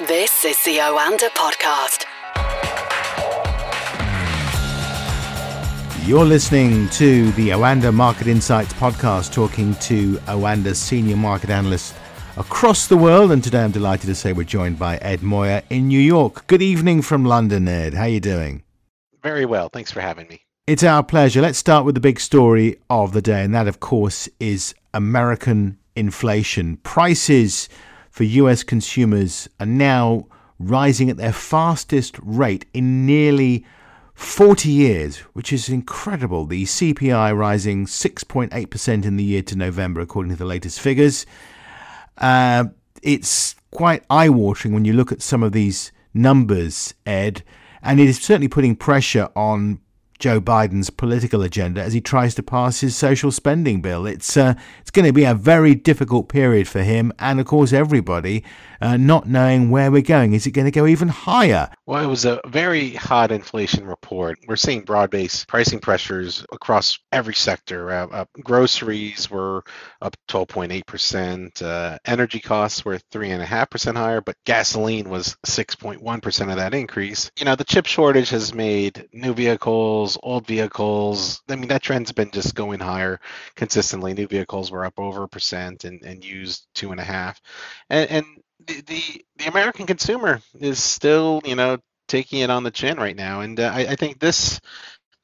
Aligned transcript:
This 0.00 0.44
is 0.44 0.62
the 0.62 0.76
Oanda 0.76 1.30
Podcast. 1.30 2.04
You're 6.06 6.26
listening 6.26 6.90
to 6.90 7.30
the 7.32 7.48
Oanda 7.48 7.94
Market 7.94 8.26
Insights 8.26 8.74
podcast, 8.74 9.32
talking 9.32 9.74
to 9.76 10.16
Oanda's 10.26 10.78
senior 10.78 11.16
market 11.16 11.48
analysts 11.48 11.94
across 12.36 12.88
the 12.88 12.96
world. 12.98 13.32
And 13.32 13.42
today 13.42 13.64
I'm 13.64 13.70
delighted 13.70 14.08
to 14.08 14.14
say 14.14 14.34
we're 14.34 14.44
joined 14.44 14.78
by 14.78 14.98
Ed 14.98 15.22
Moya 15.22 15.62
in 15.70 15.88
New 15.88 15.98
York. 15.98 16.46
Good 16.46 16.60
evening 16.60 17.00
from 17.00 17.24
London, 17.24 17.66
Ed. 17.66 17.94
How 17.94 18.02
are 18.02 18.08
you 18.08 18.20
doing? 18.20 18.64
Very 19.22 19.46
well. 19.46 19.70
Thanks 19.70 19.90
for 19.90 20.02
having 20.02 20.28
me. 20.28 20.42
It's 20.66 20.84
our 20.84 21.02
pleasure. 21.02 21.40
Let's 21.40 21.56
start 21.56 21.86
with 21.86 21.94
the 21.94 22.02
big 22.02 22.20
story 22.20 22.76
of 22.90 23.14
the 23.14 23.22
day, 23.22 23.42
and 23.42 23.54
that, 23.54 23.66
of 23.66 23.80
course, 23.80 24.28
is 24.40 24.74
American 24.92 25.78
inflation. 25.94 26.76
Prices 26.82 27.70
for 28.16 28.24
US 28.24 28.62
consumers 28.62 29.46
are 29.60 29.66
now 29.66 30.26
rising 30.58 31.10
at 31.10 31.18
their 31.18 31.34
fastest 31.34 32.16
rate 32.22 32.64
in 32.72 33.04
nearly 33.04 33.66
40 34.14 34.70
years, 34.70 35.18
which 35.34 35.52
is 35.52 35.68
incredible. 35.68 36.46
The 36.46 36.64
CPI 36.64 37.36
rising 37.36 37.84
6.8% 37.84 39.04
in 39.04 39.16
the 39.18 39.22
year 39.22 39.42
to 39.42 39.54
November, 39.54 40.00
according 40.00 40.32
to 40.32 40.38
the 40.38 40.46
latest 40.46 40.80
figures. 40.80 41.26
Uh, 42.16 42.64
it's 43.02 43.54
quite 43.70 44.02
eye 44.08 44.30
watering 44.30 44.72
when 44.72 44.86
you 44.86 44.94
look 44.94 45.12
at 45.12 45.20
some 45.20 45.42
of 45.42 45.52
these 45.52 45.92
numbers, 46.14 46.94
Ed, 47.04 47.42
and 47.82 48.00
it 48.00 48.08
is 48.08 48.16
certainly 48.16 48.48
putting 48.48 48.76
pressure 48.76 49.28
on 49.36 49.78
Joe 50.18 50.40
Biden's 50.40 50.90
political 50.90 51.42
agenda 51.42 51.82
as 51.82 51.92
he 51.92 52.00
tries 52.00 52.34
to 52.36 52.42
pass 52.42 52.80
his 52.80 52.96
social 52.96 53.30
spending 53.30 53.80
bill. 53.80 54.06
It's 54.06 54.36
uh, 54.36 54.54
it's 54.80 54.90
going 54.90 55.06
to 55.06 55.12
be 55.12 55.24
a 55.24 55.34
very 55.34 55.74
difficult 55.74 56.28
period 56.28 56.68
for 56.68 56.82
him, 56.82 57.12
and 57.18 57.38
of 57.40 57.46
course 57.46 57.72
everybody, 57.72 58.44
uh, 58.80 58.96
not 58.96 59.28
knowing 59.28 59.70
where 59.70 59.90
we're 59.90 60.02
going. 60.02 60.32
Is 60.32 60.46
it 60.46 60.52
going 60.52 60.66
to 60.66 60.70
go 60.70 60.86
even 60.86 61.08
higher? 61.08 61.70
Well, 61.86 62.02
it 62.02 62.08
was 62.08 62.24
a 62.24 62.40
very 62.46 62.90
hot 62.90 63.32
inflation 63.32 63.86
report. 63.86 64.38
We're 64.46 64.56
seeing 64.56 64.82
broad-based 64.82 65.48
pricing 65.48 65.78
pressures 65.78 66.44
across 66.52 66.98
every 67.12 67.34
sector. 67.34 67.90
Uh, 67.90 68.06
uh 68.06 68.24
groceries 68.42 69.30
were 69.30 69.64
up 70.00 70.16
12.8%. 70.28 71.62
Uh, 71.62 71.98
energy 72.04 72.40
costs 72.40 72.84
were 72.84 72.98
3.5% 73.12 73.96
higher, 73.96 74.20
but 74.20 74.36
gasoline 74.44 75.08
was 75.08 75.36
6.1% 75.46 76.50
of 76.50 76.56
that 76.56 76.74
increase. 76.74 77.30
You 77.38 77.44
know, 77.44 77.56
the 77.56 77.64
chip 77.64 77.86
shortage 77.86 78.30
has 78.30 78.54
made 78.54 79.08
new 79.12 79.34
vehicles, 79.34 80.18
old 80.22 80.46
vehicles. 80.46 81.42
I 81.48 81.56
mean, 81.56 81.68
that 81.68 81.82
trend's 81.82 82.12
been 82.12 82.30
just 82.30 82.54
going 82.54 82.80
higher 82.80 83.20
consistently. 83.54 84.14
New 84.14 84.26
vehicles 84.26 84.70
were 84.70 84.84
up 84.84 84.98
over 84.98 85.24
a 85.24 85.28
percent, 85.28 85.84
and, 85.84 86.02
and 86.02 86.24
used 86.24 86.66
two 86.74 86.90
and 86.92 87.00
a 87.00 87.04
half. 87.04 87.40
And, 87.90 88.10
and 88.10 88.26
the, 88.64 89.24
the 89.36 89.46
American 89.46 89.86
consumer 89.86 90.40
is 90.58 90.82
still, 90.82 91.42
you 91.44 91.54
know, 91.54 91.78
taking 92.08 92.40
it 92.40 92.50
on 92.50 92.62
the 92.62 92.70
chin 92.70 92.98
right 92.98 93.16
now, 93.16 93.40
and 93.40 93.58
uh, 93.58 93.70
I, 93.72 93.80
I, 93.80 93.96
think 93.96 94.18
this 94.18 94.60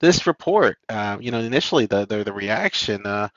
this 0.00 0.26
report, 0.26 0.78
uh, 0.88 1.18
you 1.20 1.30
know, 1.30 1.40
initially 1.40 1.86
the 1.86 2.06
the, 2.06 2.24
the 2.24 2.32
reaction, 2.32 3.06
uh, 3.06 3.28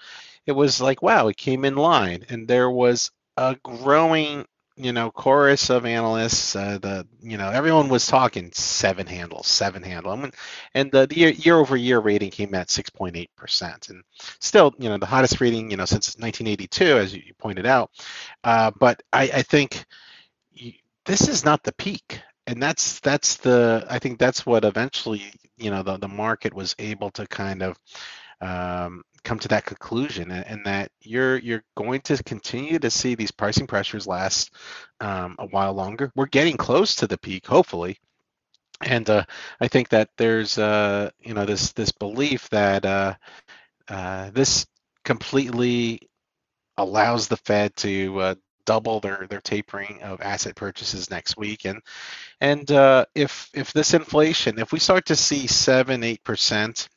it 0.46 0.54
was 0.54 0.82
like, 0.82 1.02
wow, 1.02 1.28
it 1.28 1.38
came 1.38 1.66
in 1.66 1.76
line, 1.76 2.26
and 2.30 2.48
there 2.48 2.70
was 2.70 3.12
a 3.38 3.56
growing 3.64 4.46
you 4.78 4.92
know 4.92 5.10
chorus 5.10 5.70
of 5.70 5.86
analysts 5.86 6.56
uh, 6.56 6.78
the 6.80 7.08
you 7.22 7.38
know 7.38 7.50
everyone 7.50 7.88
was 7.88 8.08
talking 8.08 8.52
seven 8.54 9.08
handles 9.08 9.48
seven 9.48 9.82
handle. 9.82 10.16
Mean, 10.18 10.32
and 10.74 10.92
the, 10.92 11.08
the 11.08 11.16
year, 11.16 11.30
year 11.30 11.58
over 11.58 11.78
year 11.78 12.00
rating 12.00 12.32
came 12.32 12.54
at 12.56 12.68
6.8 12.68 13.30
percent. 13.38 13.90
And 13.90 14.04
still 14.40 14.74
you 14.78 14.90
know 14.90 14.98
the 14.98 15.06
hottest 15.06 15.40
rating 15.40 15.72
you 15.72 15.78
know 15.78 15.86
since 15.86 16.18
1982 16.18 16.86
as 16.86 17.14
you 17.16 17.34
pointed 17.38 17.66
out. 17.66 17.92
Uh, 18.44 18.72
but 18.78 19.02
I, 19.14 19.24
I 19.24 19.42
think 19.44 19.86
you, 20.54 20.74
this 21.06 21.28
is 21.28 21.46
not 21.46 21.64
the 21.64 21.74
peak. 21.74 22.20
And 22.48 22.62
that's 22.62 23.00
that's 23.00 23.38
the 23.38 23.86
I 23.90 24.00
think 24.00 24.20
that's 24.20 24.46
what 24.46 24.66
eventually 24.66 25.24
you 25.58 25.72
know 25.72 25.84
the, 25.84 25.98
the 25.98 26.08
market 26.08 26.54
was 26.54 26.76
able 26.80 27.12
to 27.12 27.26
kind 27.28 27.64
of 27.64 27.80
um, 28.42 29.04
come 29.26 29.40
to 29.40 29.48
that 29.50 29.66
conclusion 29.66 30.32
and, 30.32 30.48
and, 30.48 30.66
that 30.66 30.92
you're 31.02 31.38
you're 31.40 31.64
going 31.76 32.00
to 32.02 32.24
continue 32.24 32.80
to 32.80 32.90
see 32.90 33.16
these 33.16 33.32
pricing 33.32 33.68
pressures 33.68 34.08
last 34.08 34.52
um, 35.02 35.36
a 35.40 35.48
while 35.48 35.74
longer. 35.74 36.12
We're 36.16 36.28
getting 36.28 36.56
close 36.56 36.96
to 36.96 37.08
the 37.08 37.18
peak, 37.18 37.46
hopefully, 37.46 37.98
and 38.82 39.10
uh, 39.10 39.26
I 39.60 39.68
think 39.68 39.90
that 39.90 40.10
there's 40.18 40.58
uh, 40.58 41.10
you 41.20 41.34
know 41.34 41.46
this 41.46 41.74
this 41.74 41.92
belief 41.92 42.50
that 42.50 42.86
uh, 42.86 43.16
uh 43.90 44.30
this 44.32 44.66
completely 45.04 46.00
allows 46.78 47.28
the 47.28 47.38
Fed 47.38 47.76
to 47.78 48.20
uh, 48.20 48.36
double 48.66 49.00
their 49.00 49.28
their 49.30 49.42
tapering 49.42 50.02
of 50.02 50.22
asset 50.22 50.56
purchases 50.56 51.10
next 51.10 51.38
week 51.38 51.66
and 51.66 51.82
and 52.42 52.72
uh, 52.72 53.06
if 53.16 53.50
if 53.54 53.72
this 53.74 53.94
inflation 53.94 54.60
if 54.60 54.72
we 54.72 54.80
start 54.80 55.06
to 55.06 55.16
see 55.16 55.48
seven 55.48 56.04
eight 56.04 56.24
percent 56.24 56.90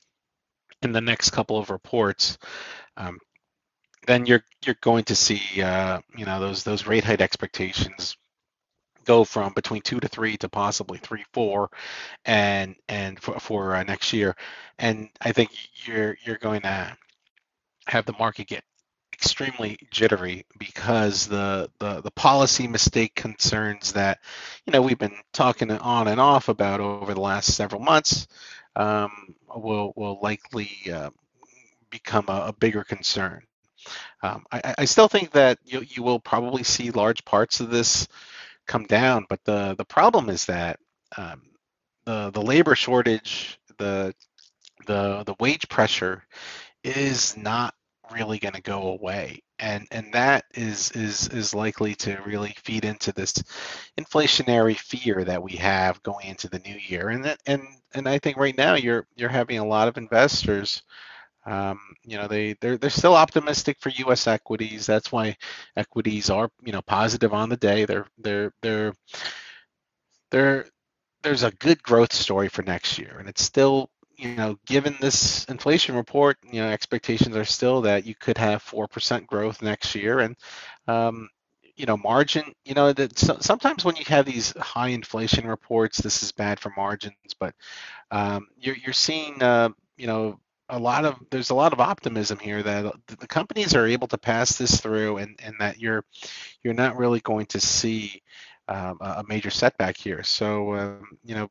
in 0.83 0.93
the 0.93 1.01
next 1.01 1.31
couple 1.31 1.59
of 1.59 1.71
reports, 1.71 2.39
um, 2.97 3.19
then 4.07 4.27
you're 4.27 4.45
you're 4.65 4.77
going 4.81 5.05
to 5.05 5.15
see 5.15 5.63
uh, 5.63 6.01
you 6.17 6.25
know 6.25 6.41
those 6.41 6.65
those 6.65 6.87
rate 6.87 7.05
hike 7.05 7.21
expectations 7.21 8.17
go 9.05 9.25
from 9.25 9.53
between 9.55 9.81
two 9.81 10.01
to 10.01 10.09
three 10.09 10.37
to 10.37 10.49
possibly 10.49 10.99
three 10.99 11.25
four, 11.33 11.71
and 12.25 12.77
and 12.89 13.21
for, 13.21 13.39
for 13.41 13.75
uh, 13.75 13.83
next 13.83 14.13
year, 14.13 14.37
and 14.79 15.09
I 15.21 15.33
think 15.33 15.51
you're 15.87 16.17
you're 16.25 16.39
going 16.39 16.63
to 16.63 16.97
have 17.87 18.07
the 18.07 18.15
market 18.19 18.49
get 18.49 18.65
extremely 19.13 19.77
jittery 19.91 20.47
because 20.59 21.27
the, 21.27 21.69
the 21.81 22.01
the 22.03 22.11
policy 22.11 22.69
mistake 22.69 23.15
concerns 23.17 23.93
that 23.93 24.21
you 24.65 24.73
know 24.73 24.81
we've 24.81 24.99
been 24.99 25.17
talking 25.33 25.71
on 25.73 26.07
and 26.07 26.21
off 26.21 26.49
about 26.49 26.81
over 26.81 27.15
the 27.15 27.21
last 27.21 27.55
several 27.55 27.81
months 27.81 28.29
um, 28.79 29.35
will 29.55 29.93
will 29.97 30.19
likely 30.23 30.71
uh, 30.93 31.11
become 31.91 32.27
a, 32.29 32.47
a, 32.47 32.53
bigger 32.53 32.85
concern. 32.85 33.43
Um, 34.23 34.45
I, 34.53 34.75
I, 34.79 34.85
still 34.85 35.09
think 35.09 35.33
that 35.33 35.59
you, 35.65 35.83
you 35.89 36.03
will 36.03 36.21
probably 36.21 36.63
see 36.63 36.91
large 36.91 37.25
parts 37.25 37.61
of 37.61 37.71
this 37.71 38.07
come 38.67 38.85
down, 38.85 39.27
but 39.29 39.43
the 39.45 39.75
the 39.77 39.85
problem 39.85 40.31
is 40.31 40.47
that 40.47 40.79
um, 41.17 41.43
the 42.05 42.31
the 42.31 42.43
labor 42.43 42.75
shortage, 42.75 43.59
the 43.79 44.15
the 44.87 45.25
the 45.25 45.35
wage 45.41 45.69
pressure, 45.69 46.23
is 46.85 47.37
not 47.37 47.75
really 48.13 48.39
going 48.39 48.55
to 48.55 48.63
go 48.63 48.89
away 48.89 49.43
and 49.59 49.87
and 49.91 50.13
that 50.13 50.45
is 50.55 50.91
is 50.93 51.29
is 51.29 51.55
likely 51.55 51.95
to 51.95 52.17
really 52.25 52.55
feed 52.63 52.85
into 52.85 53.13
this 53.13 53.35
inflationary 53.99 54.77
fear 54.77 55.25
that 55.25 55.43
we 55.43 55.53
have 55.53 56.03
going 56.03 56.27
into 56.29 56.49
the 56.49 56.61
new 56.61 56.77
year 56.87 57.09
and 57.09 57.25
that, 57.25 57.41
and 57.47 57.63
and 57.95 58.09
I 58.09 58.19
think 58.19 58.37
right 58.37 58.57
now 58.57 58.75
you're 58.75 59.07
you're 59.17 59.29
having 59.29 59.59
a 59.59 59.67
lot 59.67 59.89
of 59.89 59.97
investors 59.99 60.83
um, 61.47 61.81
you 62.05 62.19
know 62.19 62.29
they 62.29 62.55
they're 62.61 62.77
they're 62.77 62.91
still 62.91 63.15
optimistic 63.15 63.79
for 63.81 63.89
U.S. 63.91 64.27
equities. 64.27 64.85
That's 64.87 65.11
why 65.11 65.37
equities 65.77 66.29
are 66.31 66.51
you 66.63 66.73
know 66.73 66.83
positive 66.83 67.33
on 67.33 67.49
the 67.49 67.57
day. 67.57 67.87
They're 67.87 68.07
they're 68.19 68.53
they're 68.61 68.93
they're 70.31 70.67
there's 71.23 71.45
a 71.45 71.53
good 71.53 71.83
growth 71.83 72.13
story 72.13 72.49
for 72.49 72.63
next 72.63 72.99
year, 72.99 73.17
and 73.19 73.29
it's 73.29 73.43
still 73.43 73.91
you 74.19 74.35
know, 74.35 74.59
given 74.67 74.97
this 75.01 75.45
inflation 75.45 75.95
report, 75.95 76.37
you 76.43 76.61
know, 76.61 76.69
expectations 76.69 77.37
are 77.37 77.45
still 77.45 77.83
that 77.83 78.05
you 78.05 78.15
could 78.15 78.37
have 78.37 78.63
four 78.63 78.89
percent 78.89 79.27
growth 79.27 79.63
next 79.63 79.95
year, 79.95 80.19
and 80.19 80.37
um, 80.89 81.29
you 81.77 81.87
know, 81.87 81.97
margin. 81.97 82.53
You 82.65 82.75
know, 82.75 82.93
that 82.93 83.19
so, 83.19 83.39
sometimes 83.41 83.85
when 83.85 83.97
you 83.97 84.05
have 84.07 84.27
these 84.27 84.53
high 84.59 84.89
inflation 84.89 85.47
reports, 85.47 85.99
this 85.99 86.23
is 86.23 86.33
bad 86.33 86.59
for 86.59 86.73
margins, 86.77 87.15
but 87.39 87.55
um, 88.11 88.49
you're 88.59 88.77
you're 88.77 88.93
seeing, 88.93 89.41
uh, 89.43 89.69
you 89.97 90.09
know, 90.09 90.41
a 90.69 90.79
lot 90.79 91.05
of 91.05 91.17
there's 91.31 91.51
a 91.51 91.55
lot 91.55 91.73
of 91.73 91.81
optimism 91.81 92.39
here 92.41 92.63
that 92.63 92.93
the 93.07 93.27
companies 93.29 93.75
are 93.77 93.87
able 93.87 94.09
to 94.09 94.19
pass 94.19 94.59
this 94.59 94.81
through, 94.81 95.19
and 95.19 95.39
and 95.45 95.55
that 95.61 95.79
you're 95.79 96.05
you're 96.65 96.75
not 96.75 96.97
really 96.97 97.21
going 97.21 97.47
to 97.47 97.61
see 97.61 98.21
um, 98.69 98.99
a 99.01 99.25
major 99.27 99.51
setback 99.51 99.97
here. 99.97 100.23
So, 100.23 100.75
um, 100.75 101.19
you 101.25 101.35
know, 101.35 101.49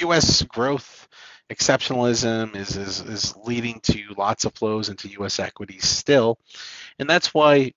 U.S. 0.00 0.42
growth 0.42 1.08
exceptionalism 1.50 2.56
is, 2.56 2.76
is 2.76 3.00
is 3.00 3.36
leading 3.36 3.80
to 3.80 4.02
lots 4.16 4.44
of 4.44 4.54
flows 4.54 4.88
into 4.88 5.08
U.S. 5.08 5.38
equities 5.38 5.86
still, 5.86 6.38
and 6.98 7.08
that's 7.08 7.34
why 7.34 7.72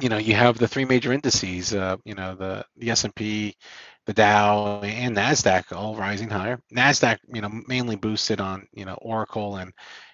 you 0.00 0.08
know 0.08 0.18
you 0.18 0.34
have 0.34 0.58
the 0.58 0.68
three 0.68 0.84
major 0.84 1.12
indices, 1.12 1.74
uh, 1.74 1.96
you 2.04 2.14
know 2.14 2.34
the 2.34 2.64
the 2.76 2.90
S&P, 2.90 3.56
the 4.06 4.12
Dow, 4.12 4.80
and 4.82 5.16
Nasdaq 5.16 5.72
all 5.72 5.96
rising 5.96 6.30
higher. 6.30 6.60
Nasdaq, 6.74 7.18
you 7.32 7.40
know, 7.40 7.50
mainly 7.66 7.96
boosted 7.96 8.40
on 8.40 8.66
you 8.72 8.84
know 8.84 8.94
Oracle 8.94 9.56
and 9.56 9.72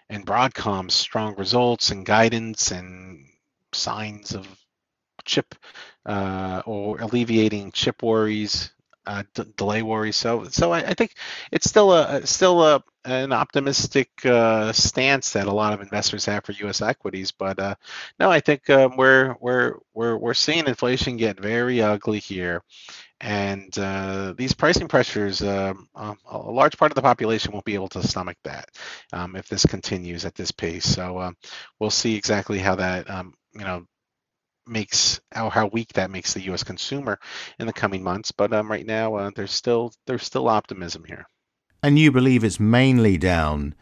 and 0.08 0.26
Broadcom's 0.26 0.94
strong 0.94 1.36
results 1.36 1.90
and 1.90 2.04
guidance 2.04 2.70
and 2.70 3.26
signs 3.72 4.34
of 4.34 4.46
chip 5.24 5.54
uh, 6.04 6.62
or 6.66 7.00
alleviating 7.00 7.70
chip 7.72 8.02
worries 8.02 8.72
uh, 9.06 9.22
d- 9.34 9.44
delay 9.56 9.82
worries. 9.82 10.16
So, 10.16 10.44
so 10.44 10.72
I, 10.72 10.78
I, 10.78 10.94
think 10.94 11.14
it's 11.50 11.68
still 11.68 11.92
a 11.92 12.26
still 12.26 12.62
a 12.62 12.82
an 13.04 13.32
optimistic 13.32 14.10
uh, 14.24 14.72
stance 14.72 15.32
that 15.32 15.48
a 15.48 15.52
lot 15.52 15.72
of 15.72 15.80
investors 15.80 16.24
have 16.26 16.44
for 16.44 16.52
U.S. 16.52 16.82
equities. 16.82 17.32
But 17.32 17.58
uh, 17.58 17.74
no, 18.20 18.30
I 18.30 18.40
think 18.40 18.68
um, 18.70 18.96
we're 18.96 19.34
we're 19.40 19.74
we're 19.94 20.16
we're 20.16 20.34
seeing 20.34 20.66
inflation 20.66 21.16
get 21.16 21.40
very 21.40 21.82
ugly 21.82 22.20
here, 22.20 22.62
and 23.22 23.76
uh, 23.78 24.34
these 24.36 24.52
pricing 24.52 24.88
pressures, 24.88 25.42
um, 25.42 25.88
um, 25.94 26.18
a 26.28 26.38
large 26.38 26.76
part 26.76 26.90
of 26.90 26.96
the 26.96 27.02
population 27.02 27.52
won't 27.52 27.64
be 27.64 27.74
able 27.74 27.88
to 27.88 28.06
stomach 28.06 28.36
that 28.42 28.68
um, 29.12 29.36
if 29.36 29.48
this 29.48 29.64
continues 29.64 30.24
at 30.24 30.34
this 30.34 30.50
pace. 30.50 30.84
So 30.84 31.18
uh, 31.18 31.32
we'll 31.78 31.90
see 31.90 32.16
exactly 32.16 32.58
how 32.58 32.74
that, 32.74 33.08
um, 33.08 33.34
you 33.54 33.64
know, 33.64 33.86
makes 34.66 35.20
how, 35.32 35.50
how 35.50 35.66
weak 35.66 35.92
that 35.94 36.10
makes 36.10 36.34
the 36.34 36.42
U.S. 36.42 36.62
consumer 36.62 37.18
in 37.58 37.66
the 37.66 37.72
coming 37.72 38.02
months. 38.02 38.32
But 38.32 38.52
um, 38.52 38.70
right 38.70 38.86
now, 38.86 39.14
uh, 39.14 39.30
there's 39.34 39.52
still 39.52 39.92
there's 40.06 40.24
still 40.24 40.48
optimism 40.48 41.04
here. 41.04 41.26
And 41.82 41.98
you 41.98 42.12
believe 42.12 42.44
it's 42.44 42.60
mainly 42.60 43.18
down 43.18 43.74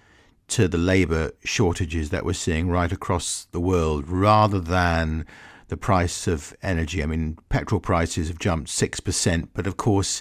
to 0.48 0.66
the 0.66 0.78
labor 0.78 1.32
shortages 1.44 2.10
that 2.10 2.24
we're 2.24 2.32
seeing 2.32 2.68
right 2.70 2.90
across 2.90 3.46
the 3.52 3.60
world, 3.60 4.08
rather 4.08 4.58
than 4.58 5.26
the 5.68 5.76
price 5.76 6.26
of 6.26 6.54
energy. 6.62 7.02
I 7.02 7.06
mean, 7.06 7.38
petrol 7.48 7.80
prices 7.80 8.28
have 8.28 8.38
jumped 8.38 8.68
6%, 8.68 9.48
but 9.54 9.66
of 9.66 9.76
course, 9.76 10.20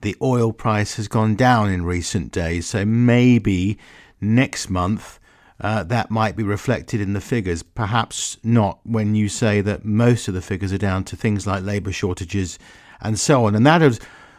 the 0.00 0.16
oil 0.22 0.52
price 0.52 0.96
has 0.96 1.08
gone 1.08 1.34
down 1.36 1.70
in 1.70 1.84
recent 1.84 2.32
days. 2.32 2.66
So 2.66 2.84
maybe 2.84 3.78
next 4.20 4.70
month 4.70 5.18
uh, 5.60 5.82
that 5.84 6.10
might 6.10 6.36
be 6.36 6.42
reflected 6.42 7.00
in 7.00 7.12
the 7.12 7.20
figures. 7.20 7.62
Perhaps 7.62 8.38
not 8.42 8.78
when 8.84 9.14
you 9.14 9.28
say 9.28 9.60
that 9.62 9.84
most 9.84 10.28
of 10.28 10.34
the 10.34 10.42
figures 10.42 10.72
are 10.72 10.78
down 10.78 11.04
to 11.04 11.16
things 11.16 11.46
like 11.46 11.62
labour 11.62 11.92
shortages 11.92 12.58
and 13.00 13.18
so 13.18 13.46
on. 13.46 13.54
And 13.54 13.66
that 13.66 13.82
is, 13.82 13.98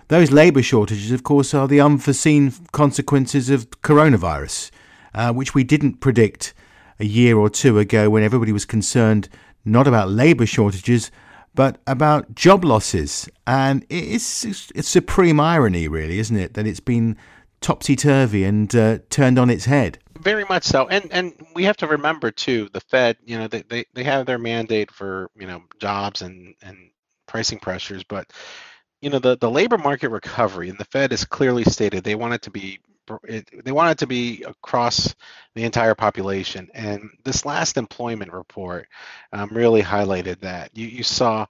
those 0.09 0.31
labour 0.31 0.61
shortages, 0.61 1.11
of 1.11 1.23
course, 1.23 1.53
are 1.53 1.67
the 1.67 1.81
unforeseen 1.81 2.53
consequences 2.71 3.49
of 3.49 3.69
coronavirus, 3.81 4.71
uh, 5.13 5.33
which 5.33 5.53
we 5.53 5.63
didn't 5.63 5.99
predict 5.99 6.53
a 6.99 7.05
year 7.05 7.37
or 7.37 7.49
two 7.49 7.77
ago 7.79 8.09
when 8.09 8.23
everybody 8.23 8.51
was 8.51 8.65
concerned 8.65 9.29
not 9.65 9.87
about 9.87 10.09
labour 10.09 10.45
shortages, 10.45 11.11
but 11.53 11.79
about 11.87 12.35
job 12.35 12.63
losses. 12.63 13.27
And 13.45 13.85
it's, 13.89 14.45
it's 14.45 14.87
supreme 14.87 15.39
irony, 15.39 15.87
really, 15.87 16.19
isn't 16.19 16.37
it, 16.37 16.53
that 16.53 16.65
it's 16.65 16.79
been 16.79 17.17
topsy 17.62 17.95
turvy 17.95 18.44
and 18.44 18.74
uh, 18.75 19.00
turned 19.09 19.39
on 19.39 19.50
its 19.50 19.65
head. 19.65 20.00
Very 20.19 20.45
much 20.45 20.63
so, 20.63 20.88
and 20.88 21.12
and 21.12 21.33
we 21.54 21.63
have 21.65 21.77
to 21.77 21.88
remember 21.88 22.31
too, 22.31 22.69
the 22.74 22.81
Fed, 22.81 23.18
you 23.25 23.38
know, 23.38 23.48
they, 23.48 23.62
they, 23.63 23.86
they 23.94 24.04
have 24.04 24.25
their 24.25 24.39
mandate 24.39 24.92
for 24.92 25.30
you 25.38 25.48
know 25.48 25.63
jobs 25.80 26.21
and 26.21 26.56
and 26.62 26.89
pricing 27.27 27.59
pressures, 27.59 28.04
but 28.04 28.31
you 29.01 29.09
know 29.09 29.19
the 29.19 29.38
the 29.38 29.50
labor 29.50 29.77
market 29.77 30.09
recovery, 30.09 30.69
and 30.69 30.77
the 30.77 30.86
Fed 30.86 31.12
has 31.12 31.25
clearly 31.25 31.63
stated 31.63 32.04
they 32.04 32.15
want 32.15 32.33
it 32.33 32.42
to 32.44 32.51
be 32.51 32.80
it, 33.24 33.50
they 33.63 33.71
want 33.71 33.92
it 33.92 34.00
to 34.00 34.07
be 34.07 34.44
across 34.44 35.15
the 35.56 35.63
entire 35.63 35.95
population. 35.95 36.69
And 36.74 37.10
this 37.24 37.45
last 37.45 37.77
employment 37.77 38.33
report 38.33 38.88
um, 39.31 39.50
really 39.51 39.81
highlighted 39.81 40.42
that. 40.42 40.75
You, 40.75 40.88
you 40.88 41.03
saw 41.03 41.45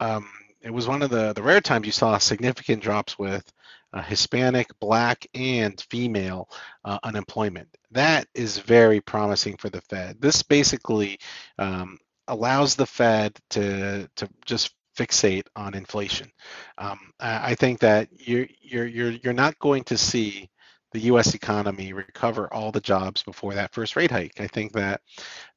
um, 0.00 0.28
it 0.62 0.72
was 0.72 0.86
one 0.86 1.02
of 1.02 1.10
the, 1.10 1.32
the 1.32 1.42
rare 1.42 1.60
times 1.60 1.86
you 1.86 1.92
saw 1.92 2.18
significant 2.18 2.82
drops 2.82 3.18
with 3.18 3.44
uh, 3.92 4.02
Hispanic, 4.02 4.68
Black, 4.80 5.26
and 5.34 5.80
female 5.90 6.48
uh, 6.84 6.98
unemployment. 7.02 7.68
That 7.90 8.26
is 8.34 8.58
very 8.58 9.00
promising 9.00 9.56
for 9.56 9.68
the 9.70 9.80
Fed. 9.82 10.20
This 10.20 10.42
basically 10.42 11.18
um, 11.58 11.98
allows 12.28 12.74
the 12.74 12.86
Fed 12.86 13.36
to 13.50 14.08
to 14.16 14.28
just 14.44 14.74
fixate 14.96 15.46
on 15.56 15.74
inflation. 15.74 16.30
Um, 16.78 16.98
I 17.20 17.54
think 17.54 17.80
that 17.80 18.08
you're 18.12 18.46
you're 18.60 18.86
you're 18.86 19.10
you're 19.10 19.32
not 19.32 19.58
going 19.58 19.84
to 19.84 19.98
see 19.98 20.48
the 20.92 21.00
U.S. 21.00 21.34
economy 21.34 21.92
recover 21.92 22.52
all 22.52 22.70
the 22.70 22.80
jobs 22.80 23.22
before 23.22 23.54
that 23.54 23.72
first 23.72 23.96
rate 23.96 24.10
hike. 24.10 24.40
I 24.40 24.46
think 24.46 24.72
that 24.72 25.00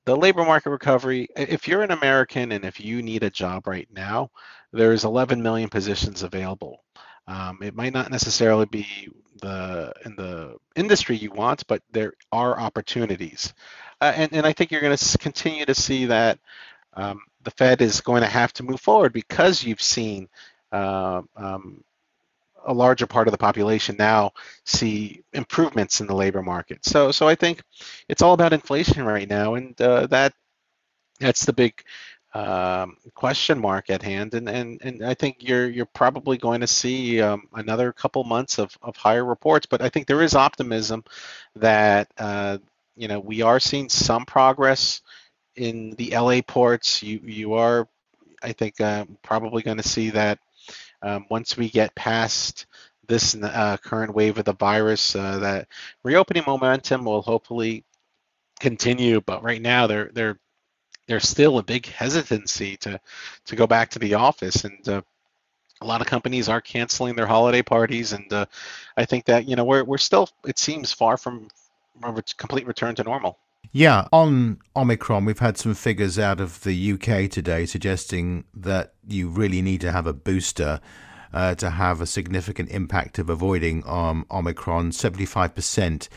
the 0.06 0.16
labor 0.16 0.46
market 0.46 0.70
recovery, 0.70 1.28
if 1.36 1.68
you're 1.68 1.84
an 1.84 1.92
American 1.92 2.54
and 2.54 2.64
if 2.64 2.80
you 2.80 3.02
need 3.02 3.24
a 3.24 3.30
job 3.30 3.68
right 3.68 3.88
now, 3.92 4.30
there's 4.72 5.04
11 5.04 5.42
million 5.42 5.70
positions 5.70 6.24
available. 6.24 6.84
Um, 7.28 7.60
it 7.62 7.76
might 7.76 7.94
not 7.94 8.12
necessarily 8.12 8.66
be 8.66 8.88
the 9.42 9.94
in 10.06 10.16
the 10.16 10.58
industry 10.76 11.16
you 11.16 11.32
want, 11.32 11.66
but 11.68 11.82
there 11.92 12.14
are 12.32 12.60
opportunities, 12.60 13.54
uh, 14.02 14.14
and 14.16 14.34
and 14.34 14.46
I 14.46 14.54
think 14.54 14.72
you're 14.72 14.82
going 14.82 14.96
to 14.96 15.18
continue 15.18 15.66
to 15.66 15.76
see 15.76 16.06
that 16.06 16.40
um, 16.94 17.22
the 17.44 17.52
Fed 17.52 17.82
is 17.82 18.02
going 18.02 18.22
to 18.22 18.28
have 18.28 18.54
to 18.54 18.64
move 18.64 18.82
forward 18.82 19.14
because 19.14 19.64
you've 19.64 19.82
seen 19.82 20.30
uh, 20.72 21.22
um, 21.36 21.84
a 22.66 22.74
larger 22.74 23.08
part 23.08 23.28
of 23.28 23.32
the 23.32 23.38
population 23.38 23.96
now 23.98 24.32
see 24.66 25.24
improvements 25.34 26.02
in 26.02 26.08
the 26.08 26.16
labor 26.16 26.42
market. 26.42 26.84
So, 26.84 27.12
so 27.12 27.28
I 27.28 27.36
think 27.36 27.62
it's 28.10 28.22
all 28.22 28.34
about 28.34 28.54
inflation 28.54 29.04
right 29.04 29.30
now, 29.30 29.56
and 29.56 29.80
uh, 29.82 30.08
that 30.08 30.34
that's 31.20 31.46
the 31.46 31.54
big 31.54 31.82
um, 32.36 32.98
question 33.14 33.58
mark 33.60 33.90
at 33.90 34.04
hand. 34.04 34.34
And, 34.34 34.50
and 34.50 34.82
and 34.84 35.06
I 35.06 35.14
think 35.14 35.38
you're 35.40 35.70
you're 35.70 35.86
probably 35.86 36.38
going 36.38 36.60
to 36.62 36.68
see 36.68 37.22
um, 37.22 37.48
another 37.54 37.94
couple 37.94 38.24
months 38.26 38.60
of, 38.60 38.78
of 38.82 38.98
higher 38.98 39.24
reports. 39.24 39.66
But 39.66 39.82
I 39.82 39.88
think 39.88 40.06
there 40.06 40.22
is 40.22 40.36
optimism 40.36 41.06
that 41.56 42.12
uh, 42.18 42.58
you 42.98 43.08
know 43.08 43.22
we 43.22 43.42
are 43.42 43.60
seeing 43.62 43.88
some 43.88 44.26
progress 44.26 45.02
in 45.56 45.92
the 45.92 46.12
LA 46.12 46.42
ports. 46.46 47.02
You 47.02 47.22
you 47.24 47.54
are 47.54 47.88
I 48.44 48.52
think 48.52 48.82
uh, 48.82 49.06
probably 49.24 49.64
going 49.64 49.78
to 49.78 49.88
see 49.88 50.10
that 50.10 50.40
um, 51.02 51.26
once 51.30 51.56
we 51.56 51.70
get 51.70 51.96
past 51.96 52.66
this 53.08 53.34
uh, 53.36 53.78
current 53.78 54.14
wave 54.14 54.38
of 54.40 54.46
the 54.46 54.54
virus, 54.54 55.16
uh, 55.16 55.40
that 55.40 55.68
reopening 56.04 56.44
momentum 56.46 57.06
will 57.06 57.22
hopefully 57.22 57.86
continue. 58.60 59.22
But 59.22 59.42
right 59.42 59.62
now, 59.62 59.88
there 59.88 60.12
there 60.14 60.38
there's 61.08 61.28
still 61.28 61.58
a 61.58 61.64
big 61.64 61.86
hesitancy 61.86 62.78
to 62.78 63.00
to 63.46 63.56
go 63.56 63.68
back 63.68 63.92
to 63.92 64.00
the 64.00 64.16
office, 64.16 64.64
and 64.64 64.88
uh, 64.88 65.02
a 65.82 65.86
lot 65.86 66.02
of 66.02 66.08
companies 66.08 66.50
are 66.50 66.62
canceling 66.62 67.16
their 67.16 67.28
holiday 67.28 67.62
parties. 67.62 68.14
And 68.14 68.32
uh, 68.32 68.46
I 68.98 69.06
think 69.06 69.26
that 69.26 69.48
you 69.48 69.56
know 69.56 69.64
we're 69.64 69.84
we're 69.84 69.98
still 69.98 70.30
it 70.46 70.58
seems 70.58 70.92
far 70.92 71.18
from 71.18 71.48
a 72.04 72.22
complete 72.38 72.68
return 72.68 72.96
to 72.96 73.04
normal. 73.04 73.38
Yeah, 73.72 74.08
on 74.14 74.60
Omicron, 74.76 75.26
we've 75.26 75.40
had 75.40 75.58
some 75.58 75.74
figures 75.74 76.18
out 76.18 76.40
of 76.40 76.64
the 76.64 76.94
UK 76.94 77.30
today 77.30 77.66
suggesting 77.66 78.46
that 78.54 78.94
you 79.08 79.28
really 79.28 79.62
need 79.62 79.82
to 79.82 79.92
have 79.92 80.08
a 80.08 80.14
booster 80.14 80.80
uh, 81.34 81.56
to 81.56 81.72
have 81.72 82.00
a 82.00 82.06
significant 82.06 82.70
impact 82.70 83.20
of 83.20 83.30
avoiding 83.30 83.84
um, 83.86 84.26
Omicron. 84.32 84.92
75% 84.92 86.08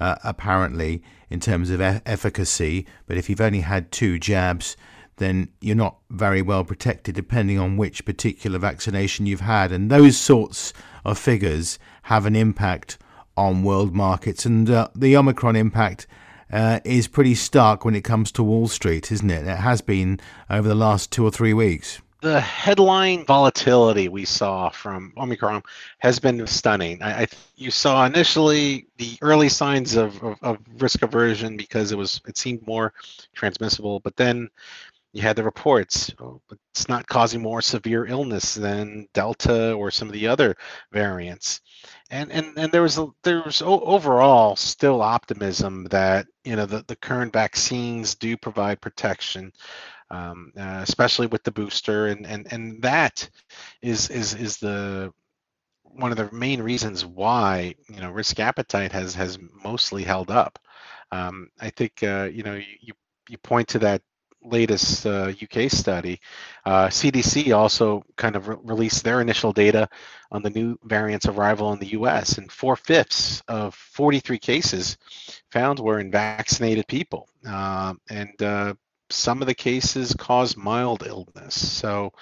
uh, 0.00 0.16
apparently 0.24 1.02
in 1.30 1.40
terms 1.40 1.70
of 1.70 1.80
e- 1.80 2.00
efficacy, 2.06 2.86
but 3.06 3.16
if 3.16 3.28
you've 3.28 3.40
only 3.40 3.60
had 3.60 3.90
two 3.90 4.18
jabs, 4.18 4.76
then 5.16 5.48
you're 5.60 5.74
not 5.76 5.96
very 6.10 6.42
well 6.42 6.64
protected 6.64 7.14
depending 7.14 7.58
on 7.58 7.76
which 7.76 8.04
particular 8.04 8.58
vaccination 8.58 9.26
you've 9.26 9.40
had. 9.40 9.72
And 9.72 9.90
those 9.90 10.16
sorts 10.16 10.72
of 11.04 11.18
figures 11.18 11.78
have 12.02 12.26
an 12.26 12.36
impact 12.36 12.98
on 13.36 13.62
world 13.62 13.94
markets. 13.94 14.46
And 14.46 14.68
uh, 14.68 14.88
the 14.94 15.16
Omicron 15.16 15.56
impact 15.56 16.06
uh, 16.52 16.80
is 16.84 17.08
pretty 17.08 17.34
stark 17.34 17.84
when 17.84 17.94
it 17.94 18.04
comes 18.04 18.30
to 18.32 18.42
Wall 18.42 18.68
Street, 18.68 19.10
isn't 19.10 19.30
it? 19.30 19.46
It 19.46 19.58
has 19.58 19.80
been 19.80 20.20
over 20.48 20.68
the 20.68 20.74
last 20.74 21.10
two 21.10 21.24
or 21.24 21.30
three 21.30 21.54
weeks. 21.54 22.00
The 22.22 22.40
headline 22.40 23.24
volatility 23.26 24.08
we 24.08 24.24
saw 24.24 24.70
from 24.70 25.12
Omicron 25.16 25.62
has 25.98 26.18
been 26.18 26.46
stunning. 26.46 27.02
I, 27.02 27.22
I 27.22 27.26
you 27.56 27.70
saw 27.70 28.06
initially 28.06 28.86
the 28.96 29.18
early 29.20 29.48
signs 29.48 29.96
of, 29.96 30.22
of, 30.22 30.38
of 30.42 30.58
risk 30.78 31.02
aversion 31.02 31.56
because 31.56 31.92
it 31.92 31.98
was 31.98 32.20
it 32.26 32.38
seemed 32.38 32.66
more 32.66 32.94
transmissible, 33.34 34.00
but 34.00 34.16
then 34.16 34.48
you 35.16 35.22
had 35.22 35.36
the 35.36 35.42
reports 35.42 36.12
oh, 36.20 36.40
it's 36.72 36.88
not 36.88 37.06
causing 37.06 37.40
more 37.40 37.62
severe 37.62 38.04
illness 38.06 38.54
than 38.54 39.08
delta 39.14 39.72
or 39.72 39.90
some 39.90 40.08
of 40.08 40.12
the 40.12 40.26
other 40.26 40.54
variants 40.92 41.62
and 42.10 42.30
and 42.30 42.52
and 42.58 42.70
there 42.70 42.82
was 42.82 42.98
a, 42.98 43.08
there 43.22 43.42
was 43.42 43.62
overall 43.62 44.56
still 44.56 45.00
optimism 45.00 45.84
that 45.84 46.26
you 46.44 46.54
know 46.54 46.66
the, 46.66 46.84
the 46.86 46.96
current 46.96 47.32
vaccines 47.32 48.14
do 48.14 48.36
provide 48.36 48.80
protection 48.80 49.52
um, 50.10 50.52
uh, 50.56 50.80
especially 50.82 51.26
with 51.26 51.42
the 51.44 51.50
booster 51.52 52.06
and 52.06 52.26
and 52.26 52.52
and 52.52 52.82
that 52.82 53.28
is 53.82 54.10
is 54.10 54.34
is 54.34 54.56
the 54.58 55.12
one 55.82 56.10
of 56.10 56.18
the 56.18 56.30
main 56.32 56.62
reasons 56.62 57.04
why 57.04 57.74
you 57.88 58.00
know 58.00 58.10
risk 58.10 58.38
appetite 58.40 58.92
has 58.92 59.14
has 59.14 59.38
mostly 59.64 60.02
held 60.02 60.30
up. 60.30 60.58
Um, 61.12 61.50
i 61.60 61.70
think 61.70 62.02
uh, 62.02 62.28
you 62.32 62.42
know 62.42 62.54
you 62.80 62.92
you 63.28 63.38
point 63.38 63.68
to 63.68 63.78
that 63.80 64.02
latest 64.46 65.06
uh, 65.06 65.32
UK 65.42 65.70
study, 65.70 66.20
uh, 66.64 66.86
CDC 66.86 67.56
also 67.56 68.02
kind 68.16 68.36
of 68.36 68.48
re- 68.48 68.56
released 68.62 69.04
their 69.04 69.20
initial 69.20 69.52
data 69.52 69.88
on 70.30 70.42
the 70.42 70.50
new 70.50 70.78
variants 70.84 71.26
arrival 71.26 71.72
in 71.72 71.78
the 71.78 71.88
US, 71.98 72.38
and 72.38 72.50
four 72.50 72.76
fifths 72.76 73.42
of 73.48 73.74
43 73.74 74.38
cases 74.38 74.96
found 75.50 75.78
were 75.78 75.98
in 76.00 76.10
vaccinated 76.10 76.86
people, 76.86 77.28
uh, 77.48 77.94
and 78.10 78.40
some 79.10 79.40
of 79.42 79.46
the 79.46 79.54
cases 79.54 80.14
cause 80.18 80.56
mild 80.56 81.04
illness. 81.06 81.54
So. 81.54 82.12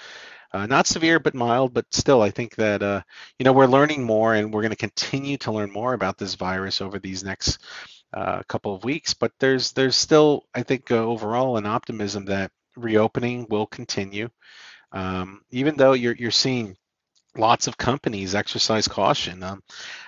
Uh, 0.52 0.66
not 0.66 0.86
severe 0.86 1.18
but 1.18 1.34
mild 1.34 1.74
but 1.74 1.84
still 1.90 2.22
i 2.22 2.30
think 2.30 2.54
that 2.54 2.80
uh, 2.80 3.02
you 3.40 3.44
know 3.44 3.52
we're 3.52 3.66
learning 3.66 4.04
more 4.04 4.34
and 4.34 4.54
we're 4.54 4.60
going 4.60 4.70
to 4.70 4.76
continue 4.76 5.36
to 5.36 5.50
learn 5.50 5.68
more 5.68 5.94
about 5.94 6.16
this 6.16 6.36
virus 6.36 6.80
over 6.80 7.00
these 7.00 7.24
next 7.24 7.58
a 8.14 8.44
couple 8.44 8.74
of 8.74 8.84
weeks. 8.84 9.14
But 9.14 9.32
there's 9.40 9.72
there's 9.72 9.96
still, 9.96 10.44
I 10.54 10.62
think, 10.62 10.90
uh, 10.90 10.96
overall 10.96 11.56
an 11.56 11.66
optimism 11.66 12.26
that 12.26 12.50
reopening 12.76 13.46
will 13.50 13.66
continue, 13.66 14.28
um, 14.92 15.42
even 15.50 15.76
though 15.76 15.92
you're 15.92 16.14
you're 16.14 16.30
seeing 16.30 16.76
lots 17.36 17.66
of 17.66 17.76
companies 17.76 18.34
exercise 18.34 18.86
caution. 18.86 19.42
Um, 19.42 19.62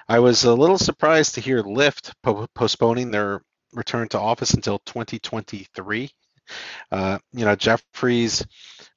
I 0.08 0.20
was 0.20 0.44
a 0.44 0.54
little 0.54 0.78
surprised 0.78 1.34
to 1.34 1.40
hear 1.40 1.62
Lyft 1.62 2.12
po- 2.22 2.46
postponing 2.54 3.10
their 3.10 3.42
return 3.72 4.08
to 4.08 4.20
office 4.20 4.54
until 4.54 4.78
2023. 4.86 6.10
Uh, 6.90 7.18
you 7.32 7.44
know, 7.44 7.54
Jefferies, 7.54 8.46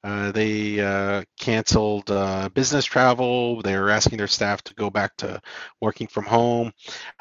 uh, 0.02 0.32
they 0.32 0.80
uh, 0.80 1.22
canceled 1.38 2.10
uh, 2.10 2.48
business 2.50 2.84
travel. 2.84 3.62
They 3.62 3.76
were 3.76 3.90
asking 3.90 4.18
their 4.18 4.26
staff 4.26 4.62
to 4.64 4.74
go 4.74 4.90
back 4.90 5.16
to 5.18 5.40
working 5.80 6.06
from 6.06 6.24
home, 6.24 6.72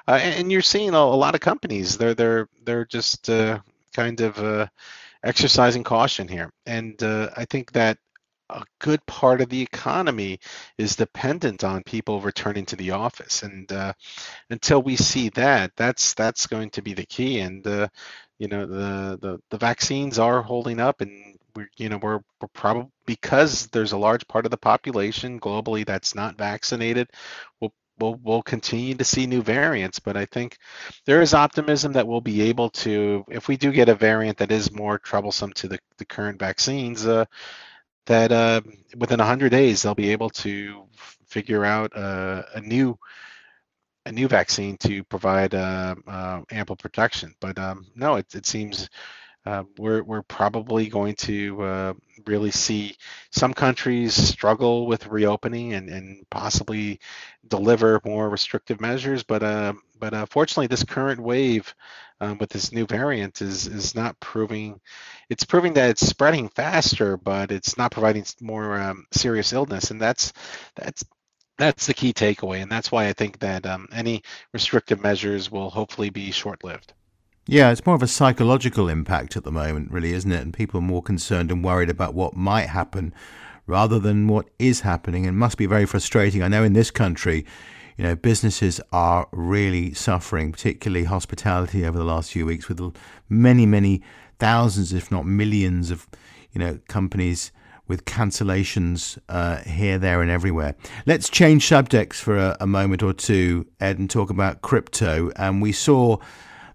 uh, 0.07 0.19
and 0.21 0.51
you're 0.51 0.61
seeing 0.61 0.93
a, 0.93 0.97
a, 0.97 1.19
lot 1.19 1.35
of 1.35 1.41
companies. 1.41 1.97
They're 1.97 2.13
they're 2.13 2.47
they're 2.63 2.85
just 2.85 3.29
uh, 3.29 3.59
kind 3.93 4.21
of 4.21 4.69
exercising 5.23 5.83
caution 5.83 6.27
here, 6.27 6.51
and 6.65 6.95
I 7.01 7.45
think 7.49 7.73
that 7.73 7.97
a 8.49 8.63
good 8.79 9.05
part 9.05 9.41
of 9.41 9.49
the 9.49 9.61
economy 9.61 10.39
is 10.77 10.95
dependent 10.95 11.63
on 11.63 11.83
people 11.83 12.19
returning 12.19 12.65
to 12.65 12.75
the 12.75 12.91
office 12.91 13.43
and 13.43 13.71
uh, 13.71 13.93
until 14.49 14.81
we 14.81 14.95
see 14.95 15.29
that 15.29 15.71
that's 15.75 16.13
that's 16.15 16.47
going 16.47 16.69
to 16.71 16.81
be 16.81 16.93
the 16.93 17.05
key 17.05 17.39
and 17.39 17.65
uh, 17.67 17.87
you 18.39 18.47
know 18.47 18.65
the, 18.65 19.17
the 19.21 19.39
the 19.51 19.57
vaccines 19.57 20.17
are 20.17 20.41
holding 20.41 20.79
up 20.79 21.01
and 21.01 21.37
we're 21.55 21.69
you 21.77 21.89
know 21.89 21.97
we're, 21.97 22.21
we're 22.41 22.47
probably 22.53 22.89
because 23.05 23.67
there's 23.67 23.91
a 23.91 23.97
large 23.97 24.27
part 24.27 24.45
of 24.45 24.51
the 24.51 24.57
population 24.57 25.39
globally 25.39 25.85
that's 25.85 26.15
not 26.15 26.37
vaccinated 26.37 27.09
we'll 27.61 27.73
We'll, 27.99 28.17
we'll 28.23 28.43
continue 28.43 28.95
to 28.95 29.03
see 29.03 29.27
new 29.27 29.41
variants, 29.41 29.99
but 29.99 30.15
I 30.15 30.25
think 30.25 30.57
there 31.05 31.21
is 31.21 31.33
optimism 31.33 31.91
that 31.93 32.07
we'll 32.07 32.21
be 32.21 32.43
able 32.43 32.69
to, 32.69 33.25
if 33.29 33.49
we 33.49 33.57
do 33.57 33.73
get 33.73 33.89
a 33.89 33.95
variant 33.95 34.37
that 34.37 34.53
is 34.53 34.71
more 34.71 34.97
troublesome 34.97 35.51
to 35.55 35.67
the, 35.67 35.79
the 35.97 36.05
current 36.05 36.39
vaccines, 36.39 37.05
uh, 37.05 37.25
that 38.05 38.31
uh, 38.31 38.61
within 38.97 39.19
100 39.19 39.49
days 39.49 39.81
they'll 39.81 39.95
be 39.95 40.11
able 40.11 40.29
to 40.29 40.85
figure 41.25 41.65
out 41.65 41.95
uh, 41.95 42.43
a 42.55 42.61
new 42.61 42.97
a 44.09 44.11
new 44.11 44.27
vaccine 44.27 44.75
to 44.77 45.03
provide 45.05 45.55
uh, 45.55 45.95
uh 46.07 46.41
ample 46.51 46.75
protection. 46.75 47.33
But 47.39 47.57
um, 47.57 47.85
no, 47.95 48.15
it, 48.15 48.33
it 48.35 48.45
seems 48.45 48.89
uh, 49.45 49.63
we're 49.77 50.03
we're 50.03 50.23
probably 50.23 50.89
going 50.89 51.15
to 51.15 51.61
uh, 51.61 51.93
really 52.25 52.51
see 52.51 52.95
some 53.31 53.53
countries 53.53 54.13
struggle 54.13 54.87
with 54.87 55.07
reopening 55.07 55.73
and, 55.73 55.89
and 55.89 56.25
possibly 56.29 56.99
deliver 57.47 58.01
more 58.03 58.29
restrictive 58.29 58.81
measures. 58.81 59.23
But 59.23 59.43
but 59.99 60.13
uh, 60.13 60.25
fortunately, 60.25 60.67
this 60.67 60.83
current 60.83 61.19
wave 61.19 61.73
um, 62.21 62.37
with 62.37 62.49
this 62.49 62.71
new 62.71 62.85
variant 62.85 63.41
is 63.41 63.67
is 63.67 63.95
not 63.95 64.19
proving. 64.19 64.79
It's 65.29 65.43
proving 65.43 65.73
that 65.73 65.91
it's 65.91 66.05
spreading 66.05 66.49
faster, 66.49 67.17
but 67.17 67.51
it's 67.51 67.77
not 67.77 67.91
providing 67.91 68.25
more 68.41 68.79
um, 68.79 69.05
serious 69.11 69.53
illness, 69.53 69.91
and 69.91 70.01
that's 70.01 70.33
that's 70.75 71.03
that's 71.59 71.85
the 71.85 71.93
key 71.93 72.13
takeaway, 72.13 72.61
and 72.61 72.71
that's 72.71 72.91
why 72.91 73.07
I 73.07 73.13
think 73.13 73.39
that 73.39 73.65
um, 73.65 73.87
any 73.93 74.23
restrictive 74.53 75.01
measures 75.01 75.51
will 75.51 75.69
hopefully 75.69 76.09
be 76.09 76.31
short-lived. 76.31 76.93
Yeah, 77.45 77.71
it's 77.71 77.85
more 77.85 77.95
of 77.95 78.03
a 78.03 78.07
psychological 78.07 78.89
impact 78.89 79.35
at 79.35 79.43
the 79.43 79.51
moment, 79.51 79.91
really, 79.91 80.13
isn't 80.13 80.31
it? 80.31 80.41
And 80.41 80.53
people 80.53 80.79
are 80.79 80.83
more 80.83 81.03
concerned 81.03 81.51
and 81.51 81.63
worried 81.63 81.89
about 81.89 82.13
what 82.13 82.35
might 82.35 82.67
happen 82.67 83.13
rather 83.67 83.99
than 83.99 84.27
what 84.27 84.49
is 84.57 84.81
happening. 84.81 85.25
And 85.25 85.37
must 85.37 85.57
be 85.57 85.65
very 85.65 85.85
frustrating. 85.85 86.41
I 86.41 86.47
know 86.47 86.63
in 86.63 86.73
this 86.73 86.91
country, 86.91 87.45
you 87.97 88.03
know, 88.03 88.15
businesses 88.15 88.79
are 88.93 89.27
really 89.31 89.93
suffering, 89.93 90.51
particularly 90.51 91.05
hospitality 91.05 91.85
over 91.85 91.97
the 91.97 92.03
last 92.03 92.31
few 92.31 92.45
weeks, 92.45 92.69
with 92.69 92.79
many, 93.27 93.65
many 93.65 94.01
thousands, 94.37 94.93
if 94.93 95.11
not 95.11 95.25
millions, 95.25 95.91
of 95.91 96.07
you 96.51 96.59
know 96.59 96.79
companies 96.87 97.51
with 97.89 98.05
cancellations 98.05 99.17
uh, 99.27 99.57
here, 99.63 99.97
there, 99.97 100.21
and 100.21 100.31
everywhere. 100.31 100.75
Let's 101.05 101.27
change 101.27 101.67
subjects 101.67 102.21
for 102.21 102.37
a, 102.37 102.55
a 102.61 102.67
moment 102.67 103.03
or 103.03 103.11
two, 103.11 103.65
Ed, 103.81 103.99
and 103.99 104.09
talk 104.09 104.29
about 104.29 104.61
crypto. 104.61 105.31
And 105.35 105.61
we 105.61 105.73
saw 105.73 106.17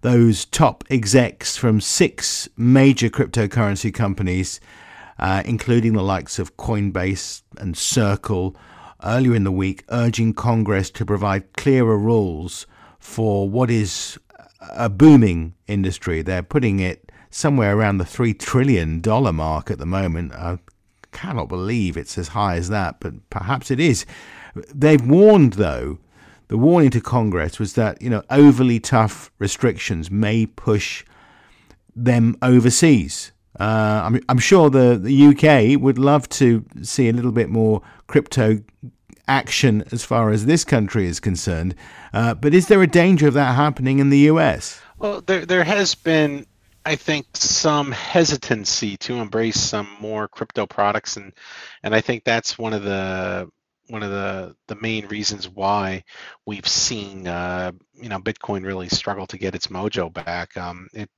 those 0.02 0.44
top 0.44 0.84
execs 0.90 1.56
from 1.56 1.80
six 1.80 2.46
major 2.58 3.08
cryptocurrency 3.08 3.94
companies, 3.94 4.60
uh, 5.18 5.42
including 5.46 5.94
the 5.94 6.02
likes 6.02 6.38
of 6.38 6.58
Coinbase 6.58 7.42
and 7.56 7.74
Circle, 7.74 8.54
earlier 9.02 9.34
in 9.34 9.44
the 9.44 9.52
week, 9.52 9.84
urging 9.90 10.34
Congress 10.34 10.90
to 10.90 11.06
provide 11.06 11.52
clearer 11.54 11.96
rules 11.96 12.66
for 12.98 13.48
what 13.48 13.70
is 13.70 14.18
a 14.72 14.88
booming 14.88 15.54
industry. 15.66 16.22
They're 16.22 16.42
putting 16.42 16.80
it 16.80 17.10
somewhere 17.30 17.76
around 17.76 17.98
the 17.98 18.04
$3 18.04 18.38
trillion 18.38 19.02
mark 19.34 19.70
at 19.70 19.78
the 19.78 19.86
moment. 19.86 20.32
I 20.32 20.58
cannot 21.14 21.48
believe 21.48 21.96
it's 21.96 22.18
as 22.18 22.28
high 22.28 22.56
as 22.56 22.68
that, 22.68 23.00
but 23.00 23.14
perhaps 23.30 23.70
it 23.70 23.80
is. 23.80 24.04
They've 24.74 25.04
warned, 25.04 25.54
though, 25.54 25.98
the 26.48 26.58
warning 26.58 26.90
to 26.90 27.00
Congress 27.00 27.58
was 27.58 27.72
that 27.74 28.00
you 28.02 28.10
know 28.10 28.22
overly 28.30 28.78
tough 28.78 29.30
restrictions 29.38 30.10
may 30.10 30.46
push 30.46 31.04
them 31.96 32.36
overseas. 32.42 33.32
Uh, 33.58 34.02
I'm, 34.04 34.20
I'm 34.28 34.38
sure 34.38 34.68
the, 34.68 34.98
the 35.00 35.28
UK 35.28 35.80
would 35.80 35.98
love 35.98 36.28
to 36.30 36.64
see 36.82 37.08
a 37.08 37.12
little 37.12 37.32
bit 37.32 37.48
more 37.48 37.82
crypto 38.08 38.58
action 39.28 39.84
as 39.92 40.04
far 40.04 40.30
as 40.30 40.44
this 40.44 40.64
country 40.64 41.06
is 41.06 41.20
concerned. 41.20 41.74
Uh, 42.12 42.34
but 42.34 42.52
is 42.52 42.66
there 42.66 42.82
a 42.82 42.86
danger 42.86 43.28
of 43.28 43.34
that 43.34 43.54
happening 43.54 44.00
in 44.00 44.10
the 44.10 44.18
US? 44.30 44.80
Well, 44.98 45.20
there 45.22 45.46
there 45.46 45.64
has 45.64 45.94
been, 45.94 46.46
I 46.84 46.96
think, 46.96 47.26
some 47.34 47.92
hesitancy 47.92 48.96
to 48.98 49.16
embrace 49.16 49.60
some 49.60 49.88
more 50.00 50.28
crypto 50.28 50.66
products, 50.66 51.16
and 51.16 51.32
and 51.82 51.94
I 51.94 52.00
think 52.00 52.24
that's 52.24 52.58
one 52.58 52.72
of 52.72 52.82
the 52.82 53.50
one 53.88 54.02
of 54.02 54.10
the 54.10 54.54
the 54.68 54.76
main 54.76 55.06
reasons 55.06 55.48
why 55.48 56.04
we've 56.46 56.68
seen 56.68 57.26
uh, 57.26 57.72
you 57.94 58.08
know 58.08 58.18
Bitcoin 58.18 58.64
really 58.64 58.88
struggle 58.88 59.26
to 59.28 59.38
get 59.38 59.54
its 59.54 59.68
mojo 59.68 60.12
back. 60.12 60.56
Um, 60.56 60.88
it, 60.92 61.10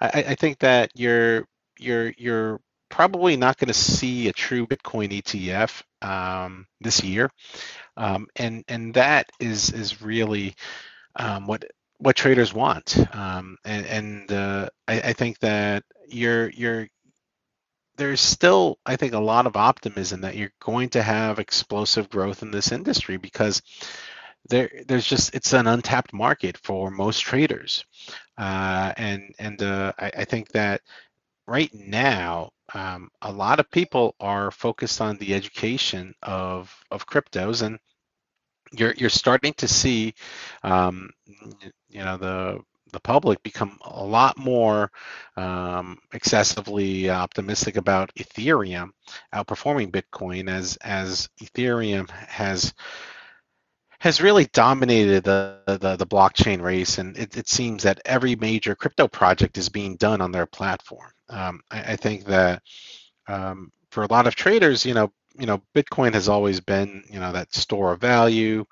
I, 0.00 0.24
I 0.28 0.34
think 0.34 0.58
that 0.60 0.90
you're 0.94 1.46
you're 1.78 2.12
you're 2.16 2.60
probably 2.88 3.36
not 3.36 3.56
going 3.56 3.68
to 3.68 3.74
see 3.74 4.28
a 4.28 4.32
true 4.32 4.66
Bitcoin 4.66 5.10
ETF 5.22 5.82
um, 6.06 6.66
this 6.80 7.02
year, 7.02 7.30
um, 7.96 8.26
and 8.36 8.64
and 8.68 8.94
that 8.94 9.30
is 9.40 9.70
is 9.72 10.02
really 10.02 10.54
um, 11.16 11.46
what 11.46 11.64
what 12.00 12.16
traders 12.16 12.52
want. 12.52 12.96
Um, 13.14 13.56
and 13.64 13.86
and 13.86 14.32
uh, 14.32 14.68
I, 14.88 15.00
I 15.00 15.12
think 15.12 15.38
that 15.40 15.84
you're 16.08 16.50
you're 16.50 16.88
there's 17.96 18.20
still, 18.22 18.78
I 18.86 18.96
think, 18.96 19.12
a 19.12 19.18
lot 19.18 19.46
of 19.46 19.56
optimism 19.56 20.22
that 20.22 20.34
you're 20.34 20.52
going 20.60 20.88
to 20.90 21.02
have 21.02 21.38
explosive 21.38 22.08
growth 22.08 22.42
in 22.42 22.50
this 22.50 22.72
industry 22.72 23.18
because 23.18 23.60
there, 24.48 24.70
there's 24.88 25.06
just 25.06 25.34
it's 25.34 25.52
an 25.52 25.66
untapped 25.66 26.14
market 26.14 26.56
for 26.56 26.90
most 26.90 27.20
traders, 27.20 27.84
uh, 28.38 28.92
and 28.96 29.34
and 29.38 29.62
uh, 29.62 29.92
I, 29.98 30.12
I, 30.18 30.24
think 30.24 30.48
that 30.52 30.80
right 31.46 31.70
now 31.74 32.50
um, 32.72 33.10
a 33.20 33.30
lot 33.30 33.60
of 33.60 33.70
people 33.70 34.14
are 34.18 34.50
focused 34.50 35.02
on 35.02 35.18
the 35.18 35.34
education 35.34 36.14
of 36.22 36.74
of 36.90 37.06
cryptos 37.06 37.62
and 37.62 37.78
you're 38.72 38.94
you're 38.96 39.10
starting 39.10 39.52
to 39.54 39.68
see 39.68 40.14
um, 40.62 41.10
you 41.88 42.04
know 42.04 42.16
the 42.16 42.60
the 42.92 43.00
public 43.00 43.42
become 43.42 43.78
a 43.84 44.04
lot 44.04 44.36
more 44.36 44.90
um, 45.36 45.98
excessively 46.12 47.08
optimistic 47.08 47.76
about 47.76 48.12
Ethereum 48.16 48.90
outperforming 49.34 49.92
Bitcoin 49.92 50.50
as 50.50 50.76
as 50.78 51.28
Ethereum 51.40 52.10
has 52.10 52.74
has 54.00 54.22
really 54.22 54.46
dominated 54.46 55.24
the, 55.24 55.58
the, 55.66 55.94
the 55.96 56.06
blockchain 56.06 56.62
race, 56.62 56.96
and 56.96 57.18
it, 57.18 57.36
it, 57.36 57.48
seems 57.48 57.82
that 57.82 58.00
every 58.06 58.34
major 58.34 58.74
crypto 58.74 59.06
project 59.06 59.58
is 59.58 59.68
being 59.68 59.96
done 59.96 60.22
on 60.22 60.32
their 60.32 60.46
platform. 60.46 61.10
Um, 61.28 61.60
I, 61.70 61.92
I, 61.92 61.96
think 61.96 62.24
that 62.24 62.62
um, 63.28 63.70
for 63.90 64.02
a 64.02 64.10
lot 64.10 64.26
of 64.26 64.34
traders, 64.34 64.86
you 64.86 64.94
know, 64.94 65.12
you 65.40 65.46
know, 65.46 65.62
Bitcoin 65.76 66.14
has 66.14 66.28
always 66.28 66.60
been, 66.60 67.04
you 67.10 67.20
know, 67.20 67.32
that 67.32 67.54
store 67.54 67.94
of 67.94 68.02
value. 68.02 68.66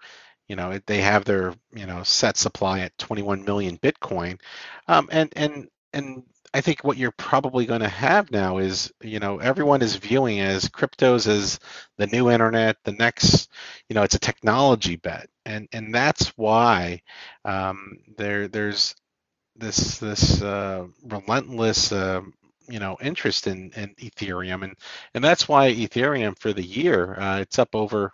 You 0.49 0.57
know 0.57 0.81
they 0.87 1.01
have 1.03 1.25
their 1.25 1.55
you 1.75 1.87
know 1.87 2.03
set 2.05 2.37
supply 2.37 2.81
at 2.81 2.99
21 2.99 3.45
million 3.45 3.79
bitcoin. 3.79 4.41
Um, 4.89 5.09
and 5.13 5.33
and 5.37 5.69
and 5.95 6.23
i 6.55 6.61
think 6.61 6.85
what 6.85 6.97
you're 6.99 7.13
probably 7.13 7.67
going 7.67 7.81
to 7.83 7.89
have 7.89 8.31
now 8.31 8.59
is 8.59 8.93
you 9.03 9.21
know 9.21 9.39
everyone 9.39 9.83
is 9.83 9.97
viewing 9.97 10.41
as 10.41 10.69
cryptos 10.69 11.27
as 11.29 11.61
the 11.99 12.07
new 12.09 12.31
internet 12.31 12.77
the 12.85 12.93
next 12.93 13.51
you 13.89 13.95
know 13.95 14.03
it's 14.03 14.17
a 14.17 14.21
technology 14.21 14.97
bet. 14.97 15.29
And 15.47 15.69
and 15.73 15.95
that's 15.95 16.29
why 16.37 17.03
um, 17.45 17.99
there 18.19 18.49
there's 18.49 18.95
this 19.57 19.99
this 19.99 20.43
uh, 20.43 20.87
relentless 21.05 21.93
uh, 21.93 22.23
you 22.69 22.79
know 22.79 22.97
interest 23.01 23.47
in, 23.47 23.71
in 23.77 23.95
Ethereum, 23.97 24.65
and 24.65 24.75
and 25.15 25.25
that's 25.25 25.49
why 25.49 25.73
Ethereum 25.73 26.39
for 26.39 26.53
the 26.53 26.63
year 26.63 27.19
uh, 27.19 27.41
it's 27.41 27.59
up 27.59 27.75
over, 27.75 28.13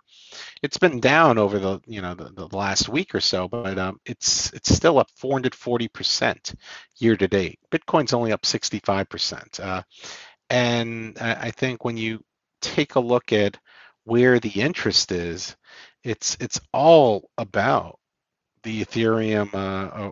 it's 0.61 0.77
been 0.77 0.99
down 0.99 1.37
over 1.37 1.59
the 1.59 1.79
you 1.85 2.01
know 2.01 2.13
the, 2.15 2.31
the 2.31 2.55
last 2.55 2.89
week 2.89 3.15
or 3.15 3.21
so, 3.21 3.47
but 3.47 3.77
um, 3.77 3.99
it's 4.05 4.51
it's 4.53 4.73
still 4.73 4.99
up 4.99 5.09
440 5.17 5.87
percent 5.89 6.55
year 6.97 7.15
to 7.17 7.27
date. 7.27 7.59
Bitcoin's 7.71 8.13
only 8.13 8.31
up 8.31 8.45
65 8.45 9.09
percent, 9.09 9.59
uh, 9.59 9.83
and 10.49 11.17
I, 11.19 11.33
I 11.47 11.51
think 11.51 11.85
when 11.85 11.97
you 11.97 12.23
take 12.61 12.95
a 12.95 12.99
look 12.99 13.33
at 13.33 13.57
where 14.05 14.39
the 14.39 14.61
interest 14.61 15.11
is, 15.11 15.55
it's 16.03 16.37
it's 16.39 16.59
all 16.73 17.29
about 17.37 17.99
the 18.63 18.83
Ethereum, 18.83 19.53
uh, 19.53 20.11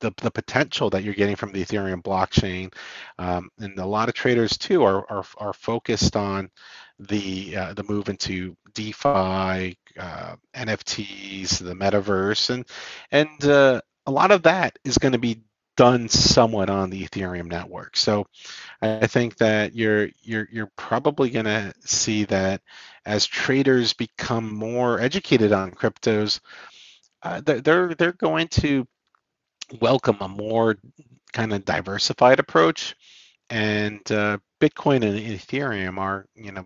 the 0.00 0.12
the 0.18 0.30
potential 0.30 0.90
that 0.90 1.02
you're 1.02 1.14
getting 1.14 1.36
from 1.36 1.52
the 1.52 1.64
Ethereum 1.64 2.02
blockchain, 2.02 2.72
um, 3.18 3.50
and 3.58 3.78
a 3.78 3.86
lot 3.86 4.08
of 4.08 4.14
traders 4.14 4.56
too 4.58 4.82
are 4.82 5.10
are, 5.10 5.24
are 5.38 5.52
focused 5.52 6.16
on 6.16 6.50
the 6.98 7.56
uh, 7.56 7.74
the 7.74 7.84
move 7.84 8.08
into 8.08 8.56
DeFi, 8.74 9.78
uh, 9.98 10.36
NFTs, 10.54 11.58
the 11.58 11.74
metaverse, 11.74 12.50
and 12.50 12.66
and 13.10 13.44
uh, 13.44 13.80
a 14.06 14.10
lot 14.10 14.30
of 14.30 14.42
that 14.42 14.78
is 14.84 14.98
going 14.98 15.12
to 15.12 15.18
be 15.18 15.42
done 15.76 16.08
somewhat 16.08 16.68
on 16.68 16.90
the 16.90 17.06
Ethereum 17.06 17.46
network. 17.46 17.96
So 17.96 18.26
I 18.82 19.06
think 19.06 19.36
that 19.36 19.76
you're 19.76 20.08
you're 20.22 20.48
you're 20.50 20.72
probably 20.76 21.30
going 21.30 21.44
to 21.44 21.72
see 21.80 22.24
that 22.24 22.62
as 23.06 23.24
traders 23.26 23.92
become 23.92 24.52
more 24.52 25.00
educated 25.00 25.52
on 25.52 25.70
cryptos, 25.70 26.40
uh, 27.22 27.40
they're 27.42 27.94
they're 27.94 28.12
going 28.12 28.48
to 28.48 28.86
welcome 29.80 30.18
a 30.20 30.28
more 30.28 30.76
kind 31.32 31.52
of 31.52 31.64
diversified 31.64 32.40
approach, 32.40 32.94
and 33.50 34.00
uh, 34.12 34.38
Bitcoin 34.60 35.04
and 35.04 35.18
Ethereum 35.18 35.98
are 35.98 36.26
you 36.34 36.52
know. 36.52 36.64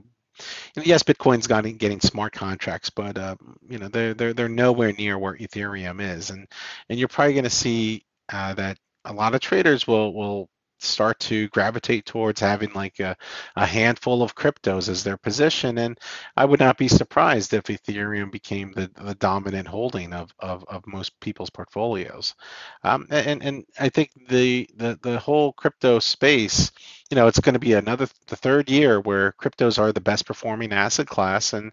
Yes, 0.77 1.03
Bitcoin's 1.03 1.47
getting 1.47 1.77
getting 1.77 2.01
smart 2.01 2.33
contracts, 2.33 2.91
but 2.91 3.19
uh, 3.19 3.37
you 3.69 3.79
know 3.79 3.89
they're 3.89 4.15
they're 4.15 4.33
they're 4.35 4.49
nowhere 4.49 4.93
near 4.93 5.19
where 5.19 5.37
Ethereum 5.37 6.01
is, 6.01 6.31
and 6.31 6.49
and 6.89 6.99
you're 6.99 7.09
probably 7.09 7.35
going 7.35 7.45
to 7.45 7.51
see 7.51 8.05
uh, 8.33 8.55
that 8.55 8.79
a 9.05 9.13
lot 9.13 9.35
of 9.35 9.41
traders 9.41 9.87
will 9.87 10.15
will 10.15 10.49
start 10.83 11.19
to 11.21 11.49
gravitate 11.49 12.07
towards 12.07 12.41
having 12.41 12.73
like 12.75 13.01
a, 13.01 13.17
a 13.57 13.67
handful 13.67 14.23
of 14.23 14.35
cryptos 14.35 14.89
as 14.89 15.05
their 15.05 15.17
position 15.17 15.79
and 15.79 15.99
i 16.37 16.45
would 16.45 16.61
not 16.61 16.77
be 16.79 16.89
surprised 16.89 17.55
if 17.55 17.65
ethereum 17.65 18.31
became 18.31 18.73
the, 18.73 18.91
the 19.03 19.15
dominant 19.17 19.69
holding 19.69 20.13
of, 20.13 20.33
of, 20.39 20.65
of 20.69 20.87
most 20.87 21.19
people's 21.21 21.51
portfolios. 21.51 22.35
Um, 22.83 23.07
and, 23.11 23.43
and 23.43 23.65
i 23.79 23.89
think 23.89 24.11
the, 24.29 24.69
the 24.77 24.99
the 25.03 25.19
whole 25.19 25.53
crypto 25.53 25.99
space 25.99 26.71
you 27.11 27.17
know 27.17 27.27
it's 27.27 27.41
going 27.41 27.55
to 27.55 27.59
be 27.59 27.75
another 27.75 28.09
the 28.27 28.37
third 28.37 28.71
year 28.71 29.01
where 29.01 29.33
cryptos 29.33 29.79
are 29.79 29.93
the 29.93 30.01
best 30.01 30.27
performing 30.27 30.73
asset 30.73 31.07
class 31.07 31.53
and 31.53 31.73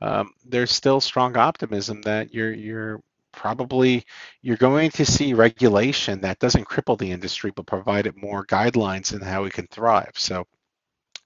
um, 0.00 0.30
there's 0.46 0.70
still 0.72 1.00
strong 1.00 1.36
optimism 1.36 2.02
that 2.02 2.32
you're 2.32 2.52
you're 2.52 3.02
probably 3.38 4.04
you're 4.42 4.56
going 4.56 4.90
to 4.90 5.06
see 5.06 5.32
regulation 5.32 6.20
that 6.20 6.40
doesn't 6.40 6.66
cripple 6.66 6.98
the 6.98 7.12
industry 7.12 7.52
but 7.54 7.66
provide 7.66 8.08
it 8.08 8.20
more 8.20 8.44
guidelines 8.44 9.14
in 9.14 9.20
how 9.20 9.44
we 9.44 9.50
can 9.50 9.66
thrive. 9.68 10.12
So 10.16 10.44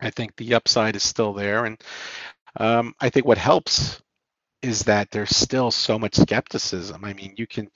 i 0.00 0.10
think 0.10 0.36
the 0.36 0.54
upside 0.54 0.96
is 0.96 1.02
still 1.02 1.32
there 1.32 1.64
and 1.64 1.80
um, 2.58 2.92
i 3.00 3.08
think 3.08 3.24
what 3.24 3.38
helps 3.38 4.02
is 4.62 4.84
that 4.84 5.10
there's 5.10 5.36
still 5.36 5.70
so 5.70 5.98
much 5.98 6.14
skepticism. 6.14 7.04
I 7.04 7.12
mean, 7.12 7.34
you 7.36 7.46
can 7.46 7.68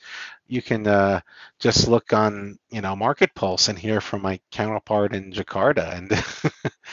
you 0.49 0.63
can 0.63 0.87
uh, 0.87 1.21
just 1.59 1.89
look 1.89 2.13
on 2.13 2.59
you 2.71 2.81
know 2.81 2.95
Market 2.95 3.35
Pulse 3.35 3.69
and 3.69 3.79
hear 3.79 4.01
from 4.01 4.23
my 4.23 4.39
counterpart 4.53 5.15
in 5.15 5.33
Jakarta, 5.33 5.97
and 5.97 6.13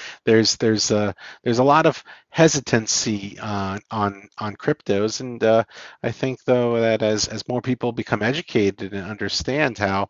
there's 0.26 0.58
there's 0.58 0.92
uh, 0.92 1.14
there's 1.44 1.60
a 1.60 1.64
lot 1.64 1.86
of 1.86 2.04
hesitancy 2.30 3.38
on 3.40 3.80
on 3.92 4.28
on 4.40 4.56
cryptos, 4.56 5.22
and 5.22 5.44
uh, 5.44 5.64
I 6.02 6.12
think 6.12 6.44
though 6.46 6.80
that 6.82 7.04
as 7.04 7.28
as 7.28 7.48
more 7.48 7.62
people 7.62 7.92
become 7.92 8.24
educated 8.24 8.94
and 8.94 9.08
understand 9.08 9.78
how 9.78 10.10